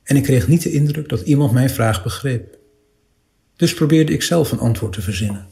En 0.04 0.16
ik 0.16 0.24
kreeg 0.24 0.48
niet 0.48 0.64
de 0.64 0.72
indruk 0.72 1.10
dat 1.10 1.22
iemand 1.22 1.52
mijn 1.52 1.70
vraag 1.70 2.04
begreep. 2.04 2.58
Dus 3.56 3.74
probeerde 3.74 4.14
ik 4.14 4.22
zelf 4.22 4.52
een 4.52 4.60
antwoord 4.60 4.94
te 4.94 5.02
verzinnen. 5.02 5.48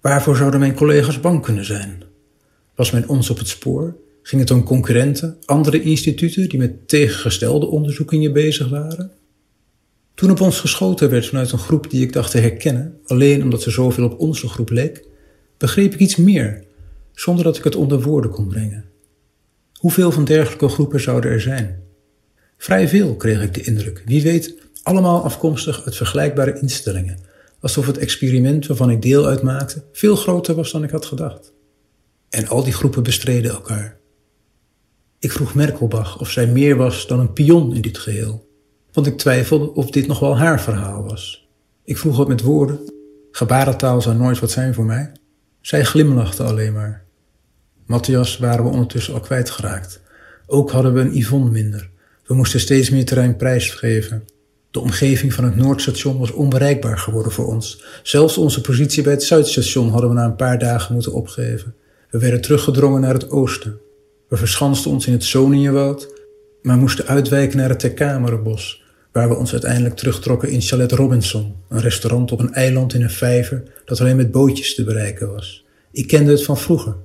Waarvoor 0.00 0.36
zouden 0.36 0.60
mijn 0.60 0.74
collega's 0.74 1.20
bang 1.20 1.42
kunnen 1.42 1.64
zijn? 1.64 2.02
Was 2.74 2.90
men 2.90 3.08
ons 3.08 3.30
op 3.30 3.38
het 3.38 3.48
spoor? 3.48 3.96
Ging 4.22 4.40
het 4.40 4.50
om 4.50 4.64
concurrenten, 4.64 5.36
andere 5.44 5.82
instituten 5.82 6.48
die 6.48 6.58
met 6.58 6.88
tegengestelde 6.88 7.66
onderzoekingen 7.66 8.32
bezig 8.32 8.68
waren? 8.68 9.10
Toen 10.14 10.30
op 10.30 10.40
ons 10.40 10.60
geschoten 10.60 11.10
werd 11.10 11.26
vanuit 11.26 11.52
een 11.52 11.58
groep 11.58 11.90
die 11.90 12.02
ik 12.02 12.12
dacht 12.12 12.30
te 12.30 12.38
herkennen, 12.38 12.98
alleen 13.04 13.42
omdat 13.42 13.62
ze 13.62 13.70
zoveel 13.70 14.04
op 14.04 14.20
onze 14.20 14.48
groep 14.48 14.70
leek, 14.70 15.04
begreep 15.58 15.92
ik 15.92 16.00
iets 16.00 16.16
meer, 16.16 16.64
zonder 17.12 17.44
dat 17.44 17.56
ik 17.56 17.64
het 17.64 17.76
onder 17.76 18.02
woorden 18.02 18.30
kon 18.30 18.48
brengen. 18.48 18.84
Hoeveel 19.72 20.12
van 20.12 20.24
dergelijke 20.24 20.68
groepen 20.68 21.00
zouden 21.00 21.30
er 21.30 21.40
zijn? 21.40 21.82
Vrij 22.56 22.88
veel, 22.88 23.16
kreeg 23.16 23.42
ik 23.42 23.54
de 23.54 23.62
indruk. 23.62 24.02
Wie 24.06 24.22
weet, 24.22 24.54
allemaal 24.82 25.22
afkomstig 25.22 25.84
uit 25.84 25.96
vergelijkbare 25.96 26.60
instellingen, 26.60 27.18
alsof 27.60 27.86
het 27.86 27.98
experiment 27.98 28.66
waarvan 28.66 28.90
ik 28.90 29.02
deel 29.02 29.26
uitmaakte 29.26 29.82
veel 29.92 30.16
groter 30.16 30.54
was 30.54 30.72
dan 30.72 30.84
ik 30.84 30.90
had 30.90 31.06
gedacht. 31.06 31.53
En 32.34 32.48
al 32.48 32.64
die 32.64 32.72
groepen 32.72 33.02
bestreden 33.02 33.50
elkaar. 33.50 33.96
Ik 35.18 35.32
vroeg 35.32 35.54
Merkelbach 35.54 36.20
of 36.20 36.30
zij 36.30 36.46
meer 36.46 36.76
was 36.76 37.06
dan 37.06 37.18
een 37.18 37.32
pion 37.32 37.74
in 37.74 37.80
dit 37.80 37.98
geheel 37.98 38.44
want 38.94 39.06
ik 39.06 39.18
twijfelde 39.18 39.74
of 39.74 39.90
dit 39.90 40.06
nog 40.06 40.18
wel 40.18 40.38
haar 40.38 40.60
verhaal 40.60 41.02
was. 41.02 41.48
Ik 41.84 41.98
vroeg 41.98 42.16
wat 42.16 42.28
met 42.28 42.40
woorden. 42.40 42.78
Gebarentaal 43.30 44.02
zou 44.02 44.16
nooit 44.16 44.38
wat 44.38 44.50
zijn 44.50 44.74
voor 44.74 44.84
mij. 44.84 45.12
Zij 45.60 45.84
glimlachte 45.84 46.42
alleen 46.42 46.72
maar. 46.72 47.04
Matthias 47.86 48.38
waren 48.38 48.64
we 48.64 48.70
ondertussen 48.70 49.14
al 49.14 49.20
kwijtgeraakt. 49.20 50.00
Ook 50.46 50.70
hadden 50.70 50.94
we 50.94 51.00
een 51.00 51.16
Yvonne 51.16 51.50
minder. 51.50 51.90
We 52.26 52.34
moesten 52.34 52.60
steeds 52.60 52.90
meer 52.90 53.04
terrein 53.04 53.36
prijsgeven. 53.36 54.24
De 54.70 54.80
omgeving 54.80 55.32
van 55.32 55.44
het 55.44 55.56
Noordstation 55.56 56.18
was 56.18 56.30
onbereikbaar 56.30 56.98
geworden 56.98 57.32
voor 57.32 57.46
ons. 57.46 57.84
Zelfs 58.02 58.38
onze 58.38 58.60
positie 58.60 59.02
bij 59.02 59.12
het 59.12 59.22
Zuidstation 59.22 59.90
hadden 59.90 60.08
we 60.08 60.16
na 60.16 60.24
een 60.24 60.36
paar 60.36 60.58
dagen 60.58 60.94
moeten 60.94 61.12
opgeven. 61.12 61.74
We 62.14 62.20
werden 62.20 62.40
teruggedrongen 62.40 63.00
naar 63.00 63.12
het 63.12 63.30
oosten. 63.30 63.78
We 64.28 64.36
verschansten 64.36 64.90
ons 64.90 65.06
in 65.06 65.12
het 65.12 65.24
Soninjewoud, 65.24 66.14
maar 66.62 66.76
moesten 66.76 67.06
uitwijken 67.06 67.56
naar 67.56 67.68
het 67.68 67.78
Terkamerenbos, 67.78 68.84
waar 69.12 69.28
we 69.28 69.34
ons 69.34 69.52
uiteindelijk 69.52 69.96
terugtrokken 69.96 70.50
in 70.50 70.60
Chalet 70.60 70.92
Robinson, 70.92 71.54
een 71.68 71.80
restaurant 71.80 72.32
op 72.32 72.40
een 72.40 72.52
eiland 72.52 72.94
in 72.94 73.02
een 73.02 73.10
vijver 73.10 73.62
dat 73.84 74.00
alleen 74.00 74.16
met 74.16 74.30
bootjes 74.30 74.74
te 74.74 74.84
bereiken 74.84 75.32
was. 75.32 75.64
Ik 75.92 76.06
kende 76.06 76.30
het 76.30 76.44
van 76.44 76.58
vroeger, 76.58 76.96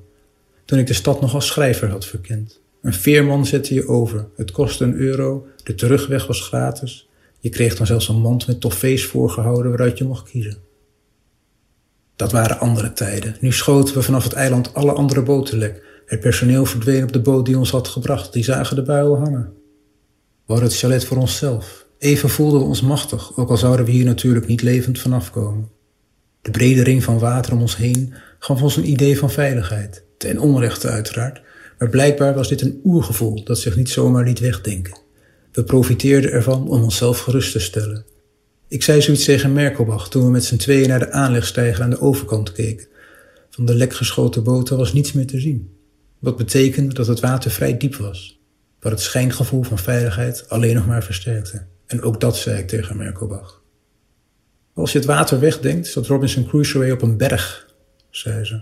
toen 0.65 0.79
ik 0.79 0.87
de 0.87 0.93
stad 0.93 1.21
nog 1.21 1.33
als 1.33 1.47
schrijver 1.47 1.89
had 1.89 2.05
verkend. 2.05 2.59
Een 2.81 2.93
veerman 2.93 3.45
zette 3.45 3.73
je 3.73 3.87
over, 3.87 4.27
het 4.35 4.51
kostte 4.51 4.83
een 4.83 4.95
euro, 4.95 5.47
de 5.63 5.75
terugweg 5.75 6.27
was 6.27 6.41
gratis. 6.41 7.09
Je 7.39 7.49
kreeg 7.49 7.75
dan 7.75 7.85
zelfs 7.85 8.07
een 8.07 8.21
mand 8.21 8.47
met 8.47 8.61
toffees 8.61 9.05
voorgehouden 9.05 9.69
waaruit 9.69 9.97
je 9.97 10.03
mocht 10.03 10.29
kiezen. 10.29 10.68
Dat 12.19 12.31
waren 12.31 12.59
andere 12.59 12.93
tijden. 12.93 13.35
Nu 13.39 13.51
schoten 13.51 13.95
we 13.95 14.01
vanaf 14.01 14.23
het 14.23 14.33
eiland 14.33 14.73
alle 14.73 14.91
andere 14.91 15.23
boten 15.23 15.57
lek. 15.57 15.83
Het 16.05 16.19
personeel 16.19 16.65
verdween 16.65 17.03
op 17.03 17.11
de 17.11 17.21
boot 17.21 17.45
die 17.45 17.57
ons 17.57 17.71
had 17.71 17.87
gebracht. 17.87 18.33
Die 18.33 18.43
zagen 18.43 18.75
de 18.75 18.81
builen 18.81 19.19
hangen. 19.19 19.53
We 20.45 20.53
hadden 20.53 20.69
het 20.69 20.77
chalet 20.77 21.05
voor 21.05 21.17
onszelf. 21.17 21.85
Even 21.97 22.29
voelden 22.29 22.59
we 22.59 22.65
ons 22.65 22.81
machtig, 22.81 23.37
ook 23.37 23.49
al 23.49 23.57
zouden 23.57 23.85
we 23.85 23.91
hier 23.91 24.05
natuurlijk 24.05 24.47
niet 24.47 24.61
levend 24.61 24.99
vanaf 24.99 25.31
komen. 25.31 25.69
De 26.41 26.51
brede 26.51 26.83
ring 26.83 27.03
van 27.03 27.19
water 27.19 27.53
om 27.53 27.61
ons 27.61 27.77
heen 27.77 28.13
gaf 28.39 28.61
ons 28.61 28.77
een 28.77 28.89
idee 28.89 29.17
van 29.17 29.31
veiligheid. 29.31 30.03
Ten 30.17 30.39
onrechte 30.39 30.87
uiteraard, 30.87 31.41
maar 31.77 31.89
blijkbaar 31.89 32.33
was 32.33 32.47
dit 32.47 32.61
een 32.61 32.81
oergevoel 32.83 33.43
dat 33.43 33.59
zich 33.59 33.75
niet 33.75 33.89
zomaar 33.89 34.23
liet 34.23 34.39
wegdenken. 34.39 34.97
We 35.51 35.63
profiteerden 35.63 36.31
ervan 36.31 36.67
om 36.67 36.83
onszelf 36.83 37.19
gerust 37.19 37.51
te 37.51 37.59
stellen. 37.59 38.05
Ik 38.69 38.83
zei 38.83 39.01
zoiets 39.01 39.25
tegen 39.25 39.53
Merkelbach 39.53 40.09
toen 40.09 40.23
we 40.23 40.29
met 40.29 40.43
z'n 40.43 40.55
tweeën 40.55 40.87
naar 40.87 40.99
de 40.99 41.11
aanlegstijger 41.11 41.83
aan 41.83 41.89
de 41.89 42.01
overkant 42.01 42.51
keken. 42.51 42.87
Van 43.49 43.65
de 43.65 43.75
lekgeschoten 43.75 44.43
boten 44.43 44.77
was 44.77 44.93
niets 44.93 45.13
meer 45.13 45.27
te 45.27 45.39
zien. 45.39 45.77
Wat 46.19 46.37
betekende 46.37 46.93
dat 46.93 47.07
het 47.07 47.19
water 47.19 47.51
vrij 47.51 47.77
diep 47.77 47.95
was, 47.95 48.39
wat 48.79 48.91
het 48.91 49.01
schijngevoel 49.01 49.63
van 49.63 49.77
veiligheid 49.77 50.49
alleen 50.49 50.75
nog 50.75 50.87
maar 50.87 51.03
versterkte. 51.03 51.65
En 51.85 52.01
ook 52.01 52.19
dat 52.19 52.37
zei 52.37 52.59
ik 52.59 52.67
tegen 52.67 52.97
Merkelbach. 52.97 53.63
Als 54.73 54.91
je 54.91 54.97
het 54.97 55.07
water 55.07 55.39
wegdenkt, 55.39 55.87
zat 55.87 56.07
Robinson 56.07 56.47
Crusoe 56.47 56.91
op 56.91 57.01
een 57.01 57.17
berg, 57.17 57.73
zei 58.09 58.43
ze. 58.43 58.61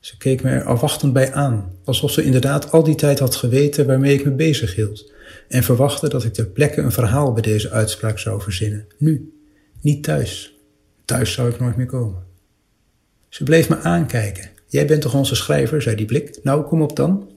Ze 0.00 0.16
keek 0.16 0.42
me 0.42 0.50
er 0.50 0.64
afwachtend 0.64 1.12
bij 1.12 1.32
aan, 1.32 1.72
alsof 1.84 2.10
ze 2.10 2.24
inderdaad 2.24 2.72
al 2.72 2.82
die 2.82 2.94
tijd 2.94 3.18
had 3.18 3.36
geweten 3.36 3.86
waarmee 3.86 4.14
ik 4.14 4.24
me 4.24 4.30
bezig 4.30 4.74
hield, 4.74 5.12
en 5.48 5.62
verwachtte 5.62 6.08
dat 6.08 6.24
ik 6.24 6.32
ter 6.32 6.46
plekke 6.46 6.80
een 6.80 6.92
verhaal 6.92 7.32
bij 7.32 7.42
deze 7.42 7.70
uitspraak 7.70 8.18
zou 8.18 8.42
verzinnen. 8.42 8.86
Nu, 8.98 9.32
niet 9.80 10.02
thuis. 10.02 10.58
Thuis 11.04 11.32
zou 11.32 11.50
ik 11.50 11.60
nooit 11.60 11.76
meer 11.76 11.86
komen. 11.86 12.22
Ze 13.28 13.44
bleef 13.44 13.68
me 13.68 13.78
aankijken. 13.78 14.50
Jij 14.66 14.86
bent 14.86 15.02
toch 15.02 15.14
onze 15.14 15.34
schrijver, 15.34 15.82
zei 15.82 15.96
die 15.96 16.06
blik. 16.06 16.38
Nou, 16.42 16.62
kom 16.62 16.82
op 16.82 16.96
dan. 16.96 17.30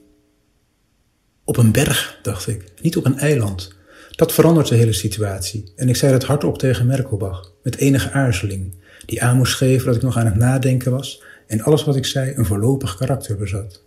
Op 1.44 1.56
een 1.56 1.72
berg, 1.72 2.18
dacht 2.22 2.48
ik, 2.48 2.64
niet 2.82 2.96
op 2.96 3.04
een 3.04 3.18
eiland. 3.18 3.74
Dat 4.10 4.32
verandert 4.32 4.68
de 4.68 4.74
hele 4.74 4.92
situatie 4.92 5.72
en 5.76 5.88
ik 5.88 5.96
zei 5.96 6.12
het 6.12 6.24
hardop 6.24 6.58
tegen 6.58 6.86
Merkelbach, 6.86 7.52
met 7.62 7.76
enige 7.76 8.10
aarzeling, 8.10 8.74
die 9.06 9.22
aan 9.22 9.36
moest 9.36 9.54
geven 9.54 9.86
dat 9.86 9.96
ik 9.96 10.02
nog 10.02 10.16
aan 10.16 10.26
het 10.26 10.36
nadenken 10.36 10.92
was 10.92 11.22
en 11.46 11.62
alles 11.62 11.84
wat 11.84 11.96
ik 11.96 12.06
zei 12.06 12.34
een 12.34 12.46
voorlopig 12.46 12.96
karakter 12.96 13.36
bezat. 13.36 13.82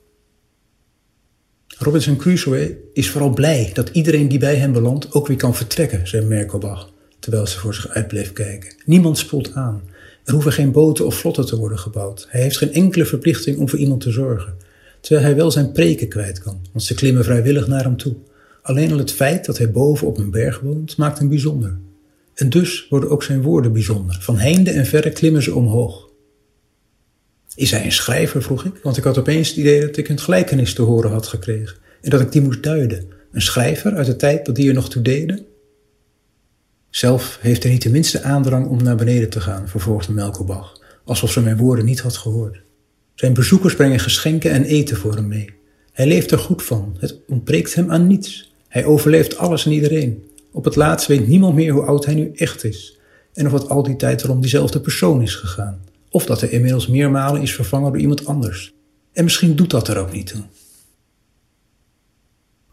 Robinson 1.78 2.16
Crusoe 2.16 2.78
is 2.94 3.10
vooral 3.10 3.30
blij 3.30 3.70
dat 3.74 3.90
iedereen 3.90 4.28
die 4.28 4.40
bij 4.40 4.56
hem 4.56 4.72
belandt 4.72 5.14
ook 5.14 5.28
weer 5.28 5.38
kan 5.38 5.56
vertrekken, 5.56 6.08
zei 6.08 6.26
Merkelbach, 6.26 6.92
terwijl 7.20 7.48
ze 7.48 7.60
voor 7.60 7.74
zich 7.74 7.88
uit 7.88 8.08
bleef 8.08 8.34
kijken. 8.34 8.74
Niemand 8.86 9.18
spoelt 9.18 9.54
aan. 9.54 9.82
Er 10.24 10.34
hoeven 10.34 10.52
geen 10.52 10.72
boten 10.72 11.06
of 11.06 11.16
vlotten 11.16 11.46
te 11.46 11.58
worden 11.58 11.80
gebouwd. 11.80 12.28
Hij 12.30 12.42
heeft 12.42 12.58
geen 12.58 12.74
enkele 12.74 13.06
verplichting 13.06 13.58
om 13.58 13.70
voor 13.70 13.80
iemand 13.80 14.02
te 14.02 14.12
zorgen, 14.12 14.54
terwijl 15.02 15.26
hij 15.26 15.36
wel 15.36 15.52
zijn 15.52 15.72
preken 15.72 16.08
kwijt 16.08 16.40
kan, 16.40 16.60
want 16.72 16.84
ze 16.84 16.94
klimmen 16.94 17.24
vrijwillig 17.24 17.68
naar 17.68 17.84
hem 17.84 17.98
toe. 17.98 18.16
Alleen 18.62 18.92
al 18.92 18.98
het 18.98 19.12
feit 19.12 19.46
dat 19.46 19.58
hij 19.58 19.72
boven 19.72 20.08
op 20.08 20.18
een 20.18 20.32
berg 20.32 20.60
woont, 20.60 20.98
maakt 20.98 21.20
hem 21.20 21.30
bijzonder. 21.30 21.78
En 22.34 22.50
dus 22.50 22.88
worden 22.90 23.10
ook 23.10 23.24
zijn 23.24 23.42
woorden 23.42 23.74
bijzonder. 23.74 24.18
Van 24.22 24.38
heinde 24.38 24.72
en 24.72 24.86
verre 24.86 25.10
klimmen 25.10 25.44
ze 25.44 25.56
omhoog. 25.56 26.05
Is 27.56 27.72
hij 27.72 27.86
een 27.86 27.92
schrijver, 27.92 28.44
vroeg 28.44 28.66
ik, 28.66 28.80
want 28.84 28.98
ik 28.98 29.04
had 29.04 29.18
opeens 29.18 29.48
het 29.48 29.58
idee 29.58 29.82
dat 29.82 29.98
ik 29.98 30.10
een 30.10 30.20
gelijkenis 30.20 30.74
te 30.74 30.82
horen 30.82 31.12
had 31.12 31.28
gekregen 31.28 31.78
en 32.02 32.10
dat 32.10 32.22
ik 32.22 32.32
die 32.32 32.42
moest 32.42 32.64
duiden. 32.64 33.08
Een 33.32 33.42
schrijver 33.42 33.96
uit 33.96 34.06
de 34.06 34.16
tijd 34.16 34.46
dat 34.46 34.56
die 34.56 34.68
er 34.68 34.74
nog 34.74 34.90
toe 34.90 35.02
deden? 35.02 35.46
Zelf 36.90 37.38
heeft 37.42 37.64
hij 37.64 37.72
niet 37.72 37.82
de 37.82 37.90
minste 37.90 38.22
aandrang 38.22 38.68
om 38.68 38.84
naar 38.84 38.96
beneden 38.96 39.30
te 39.30 39.42
gaan, 39.42 39.70
vervolgde 39.70 40.14
Melkobach, 40.14 40.82
alsof 41.04 41.32
ze 41.32 41.42
mijn 41.42 41.58
woorden 41.58 41.86
niet 41.86 42.00
had 42.00 42.18
gehoord. 42.18 42.62
Zijn 43.16 43.34
bezoekers 43.34 43.76
brengen 43.76 44.00
geschenken 44.00 44.52
en 44.52 44.64
eten 44.64 44.98
voor 44.98 45.16
hem 45.16 45.28
mee. 45.28 45.54
Hij 45.92 46.08
leeft 46.08 46.32
er 46.32 46.40
goed 46.40 46.64
van, 46.64 46.96
het 47.00 47.20
ontbreekt 47.28 47.76
hem 47.76 47.92
aan 47.92 48.08
niets. 48.08 48.54
Hij 48.68 48.86
overleeft 48.86 49.38
alles 49.38 49.66
en 49.66 49.72
iedereen. 49.72 50.24
Op 50.52 50.66
het 50.66 50.76
laatst 50.76 51.08
weet 51.08 51.28
niemand 51.28 51.56
meer 51.56 51.74
hoe 51.74 51.86
oud 51.86 52.06
hij 52.06 52.16
nu 52.16 52.32
echt 52.34 52.64
is 52.64 53.00
en 53.34 53.46
of 53.46 53.52
het 53.52 53.70
al 53.70 53.84
die 53.84 53.96
tijd 53.96 54.24
erom 54.24 54.42
diezelfde 54.42 54.80
persoon 54.80 55.22
is 55.22 55.36
gegaan, 55.36 55.82
of 56.16 56.26
dat 56.26 56.42
hij 56.42 56.50
inmiddels 56.50 56.88
meermalen 56.88 57.42
is 57.42 57.56
vervangen 57.56 57.92
door 57.92 58.02
iemand 58.02 58.26
anders. 58.26 58.74
En 59.14 59.24
misschien 59.24 59.56
doet 59.56 59.70
dat 59.70 59.88
er 59.88 59.98
ook 59.98 60.12
niet 60.12 60.28
toe. 60.28 60.42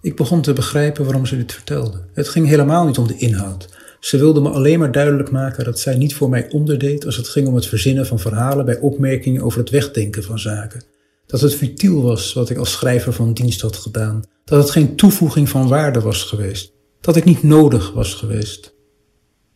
Ik 0.01 0.17
begon 0.17 0.43
te 0.43 0.53
begrijpen 0.53 1.05
waarom 1.05 1.27
ze 1.27 1.37
dit 1.37 1.53
vertelde. 1.53 2.05
Het 2.13 2.29
ging 2.29 2.47
helemaal 2.47 2.87
niet 2.87 2.99
om 2.99 3.07
de 3.07 3.17
inhoud. 3.17 3.69
Ze 4.01 4.19
wilde 4.19 4.41
me 4.41 4.49
alleen 4.49 4.79
maar 4.79 4.93
duidelijk 4.93 5.31
maken 5.31 5.65
dat 5.65 5.79
zij 5.79 5.97
niet 5.97 6.15
voor 6.15 6.29
mij 6.29 6.51
onderdeed 6.51 7.07
als 7.07 7.17
het 7.17 7.29
ging 7.29 7.49
om 7.49 7.55
het 7.55 7.67
verzinnen 7.67 8.07
van 8.07 8.19
verhalen 8.19 8.65
bij 8.65 8.79
opmerkingen 8.79 9.43
over 9.43 9.61
het 9.61 9.71
wegdenken 9.71 10.23
van 10.23 10.39
zaken. 10.39 10.83
Dat 11.27 11.41
het 11.41 11.55
futiel 11.55 12.03
was 12.03 12.33
wat 12.33 12.51
ik 12.51 12.57
als 12.57 12.73
schrijver 12.73 13.13
van 13.13 13.33
dienst 13.33 13.61
had 13.61 13.77
gedaan. 13.77 14.23
Dat 14.45 14.63
het 14.63 14.71
geen 14.71 14.97
toevoeging 14.97 15.49
van 15.49 15.69
waarde 15.69 16.01
was 16.01 16.23
geweest. 16.23 16.73
Dat 17.01 17.17
ik 17.17 17.25
niet 17.25 17.43
nodig 17.43 17.93
was 17.93 18.15
geweest. 18.15 18.75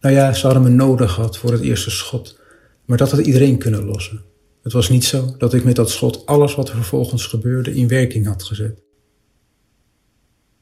Nou 0.01 0.15
ja, 0.15 0.33
ze 0.33 0.47
hadden 0.47 0.63
me 0.63 0.69
nodig 0.69 1.13
gehad 1.13 1.39
voor 1.39 1.53
het 1.53 1.61
eerste 1.61 1.91
schot, 1.91 2.45
maar 2.87 2.99
dat 2.99 3.11
had 3.11 3.21
iedereen 3.21 3.59
kunnen 3.59 3.85
lossen. 3.85 4.23
Het 4.63 4.73
was 4.73 4.89
niet 4.89 5.05
zo 5.05 5.35
dat 5.39 5.55
ik 5.55 5.65
met 5.65 5.77
dat 5.77 5.91
schot 5.91 6.27
alles 6.27 6.55
wat 6.55 6.69
er 6.69 6.75
vervolgens 6.75 7.27
gebeurde 7.27 7.75
in 7.75 7.89
werking 7.89 8.27
had 8.27 8.43
gezet. 8.43 8.83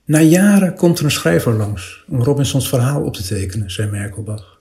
Na 0.05 0.21
jaren 0.21 0.75
komt 0.75 0.99
er 0.99 1.05
een 1.05 1.11
schrijver 1.11 1.53
langs 1.53 2.05
om 2.09 2.23
Robinsons 2.23 2.69
verhaal 2.69 3.03
op 3.03 3.15
te 3.15 3.23
tekenen, 3.23 3.71
zei 3.71 3.91
Merkelbach. 3.91 4.61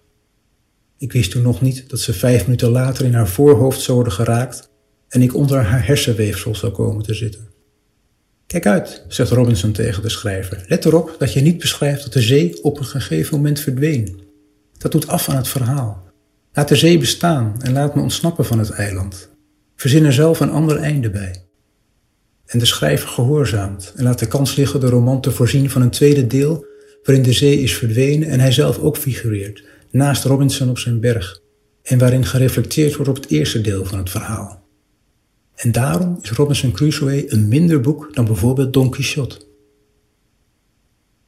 Ik 0.98 1.12
wist 1.12 1.32
toen 1.32 1.42
nog 1.42 1.62
niet 1.62 1.90
dat 1.90 2.00
ze 2.00 2.14
vijf 2.14 2.46
minuten 2.46 2.70
later 2.70 3.06
in 3.06 3.14
haar 3.14 3.28
voorhoofd 3.28 3.82
zou 3.82 3.96
worden 3.96 4.14
geraakt 4.14 4.70
en 5.08 5.22
ik 5.22 5.36
onder 5.36 5.62
haar 5.62 5.86
hersenweefsel 5.86 6.56
zou 6.56 6.72
komen 6.72 7.04
te 7.04 7.14
zitten. 7.14 7.48
Kijk 8.48 8.66
uit, 8.66 9.06
zegt 9.08 9.32
Robinson 9.32 9.72
tegen 9.72 10.02
de 10.02 10.10
schrijver. 10.10 10.66
Let 10.68 10.86
erop 10.86 11.16
dat 11.20 11.34
je 11.34 11.42
niet 11.42 11.58
beschrijft 11.58 12.04
dat 12.04 12.14
de 12.14 12.22
zee 12.22 12.64
op 12.64 12.80
een 12.80 12.86
gegeven 12.86 13.36
moment 13.36 13.60
verdween. 13.60 14.22
Dat 14.78 14.92
doet 14.92 15.08
af 15.08 15.30
aan 15.30 15.36
het 15.36 15.48
verhaal. 15.48 16.03
Laat 16.54 16.68
de 16.68 16.76
zee 16.76 16.98
bestaan 16.98 17.62
en 17.62 17.74
laat 17.74 17.96
me 17.96 18.02
ontsnappen 18.02 18.46
van 18.46 18.60
het 18.60 18.70
eiland. 18.70 19.30
Verzin 19.76 20.06
er 20.06 20.14
zelf 20.14 20.40
een 20.40 20.52
ander 20.52 20.78
einde 20.78 21.10
bij. 21.10 21.46
En 22.46 22.60
de 22.60 22.66
schrijver 22.66 23.08
gehoorzaamt 23.08 23.94
en 23.96 24.04
laat 24.04 24.20
de 24.20 24.28
kans 24.28 24.56
liggen 24.56 24.80
de 24.80 24.90
roman 24.90 25.22
te 25.22 25.32
voorzien 25.32 25.70
van 25.70 25.82
een 25.82 25.90
tweede 25.90 26.28
deel 26.28 26.66
waarin 27.04 27.24
de 27.24 27.34
zee 27.34 27.60
is 27.60 27.76
verdwenen 27.76 28.30
en 28.30 28.40
hij 28.40 28.52
zelf 28.52 28.80
ook 28.80 28.98
figureert, 28.98 29.64
naast 29.92 30.24
Robinson 30.24 30.70
op 30.70 30.78
zijn 30.78 31.00
berg, 31.00 31.42
en 31.84 31.98
waarin 31.98 32.26
gereflecteerd 32.26 32.96
wordt 32.96 33.10
op 33.10 33.16
het 33.16 33.30
eerste 33.30 33.62
deel 33.62 33.86
van 33.86 33.98
het 33.98 34.10
verhaal. 34.10 34.64
En 35.56 35.72
daarom 35.72 36.20
is 36.22 36.32
Robinson 36.32 36.72
Crusoe 36.72 37.32
een 37.32 37.48
minder 37.48 37.82
boek 37.82 38.16
dan 38.16 38.26
bijvoorbeeld 38.26 38.74
Don 38.74 38.90
Quixote. 38.90 39.42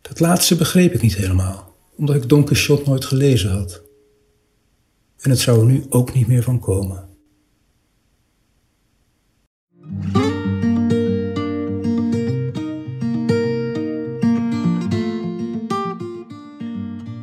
Dat 0.02 0.20
laatste 0.20 0.56
begreep 0.56 0.94
ik 0.94 1.02
niet 1.02 1.16
helemaal, 1.16 1.76
omdat 1.96 2.16
ik 2.16 2.30
Don 2.30 2.44
Quixote 2.44 2.90
nooit 2.90 3.06
gelezen 3.06 3.50
had. 3.50 3.85
En 5.26 5.32
het 5.32 5.40
zou 5.40 5.60
er 5.60 5.66
nu 5.66 5.84
ook 5.90 6.14
niet 6.14 6.28
meer 6.28 6.44
van 6.44 6.60
komen. 6.60 7.10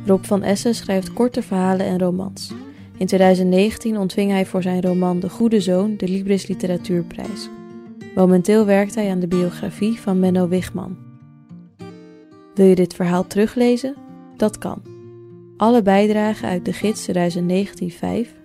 Rob 0.05 0.23
van 0.23 0.43
Essen 0.43 0.75
schrijft 0.75 1.13
korte 1.13 1.41
verhalen 1.41 1.85
en 1.85 1.99
romans. 1.99 2.53
In 2.97 3.05
2019 3.05 3.97
ontving 3.97 4.31
hij 4.31 4.45
voor 4.45 4.61
zijn 4.61 4.81
roman 4.81 5.19
De 5.19 5.29
Goede 5.29 5.61
Zoon 5.61 5.97
de 5.97 6.07
Libris 6.07 6.47
Literatuurprijs. 6.47 7.49
Momenteel 8.15 8.65
werkt 8.65 8.95
hij 8.95 9.09
aan 9.09 9.19
de 9.19 9.27
biografie 9.27 9.99
van 9.99 10.19
Menno 10.19 10.47
Wigman. 10.47 10.97
Wil 12.55 12.65
je 12.65 12.75
dit 12.75 12.93
verhaal 12.93 13.27
teruglezen? 13.27 13.95
Dat 14.37 14.57
kan. 14.57 14.92
Alle 15.63 15.81
bijdragen 15.81 16.47
uit 16.47 16.65
de 16.65 16.73
gids 16.73 17.07
2019-5, 17.07 17.11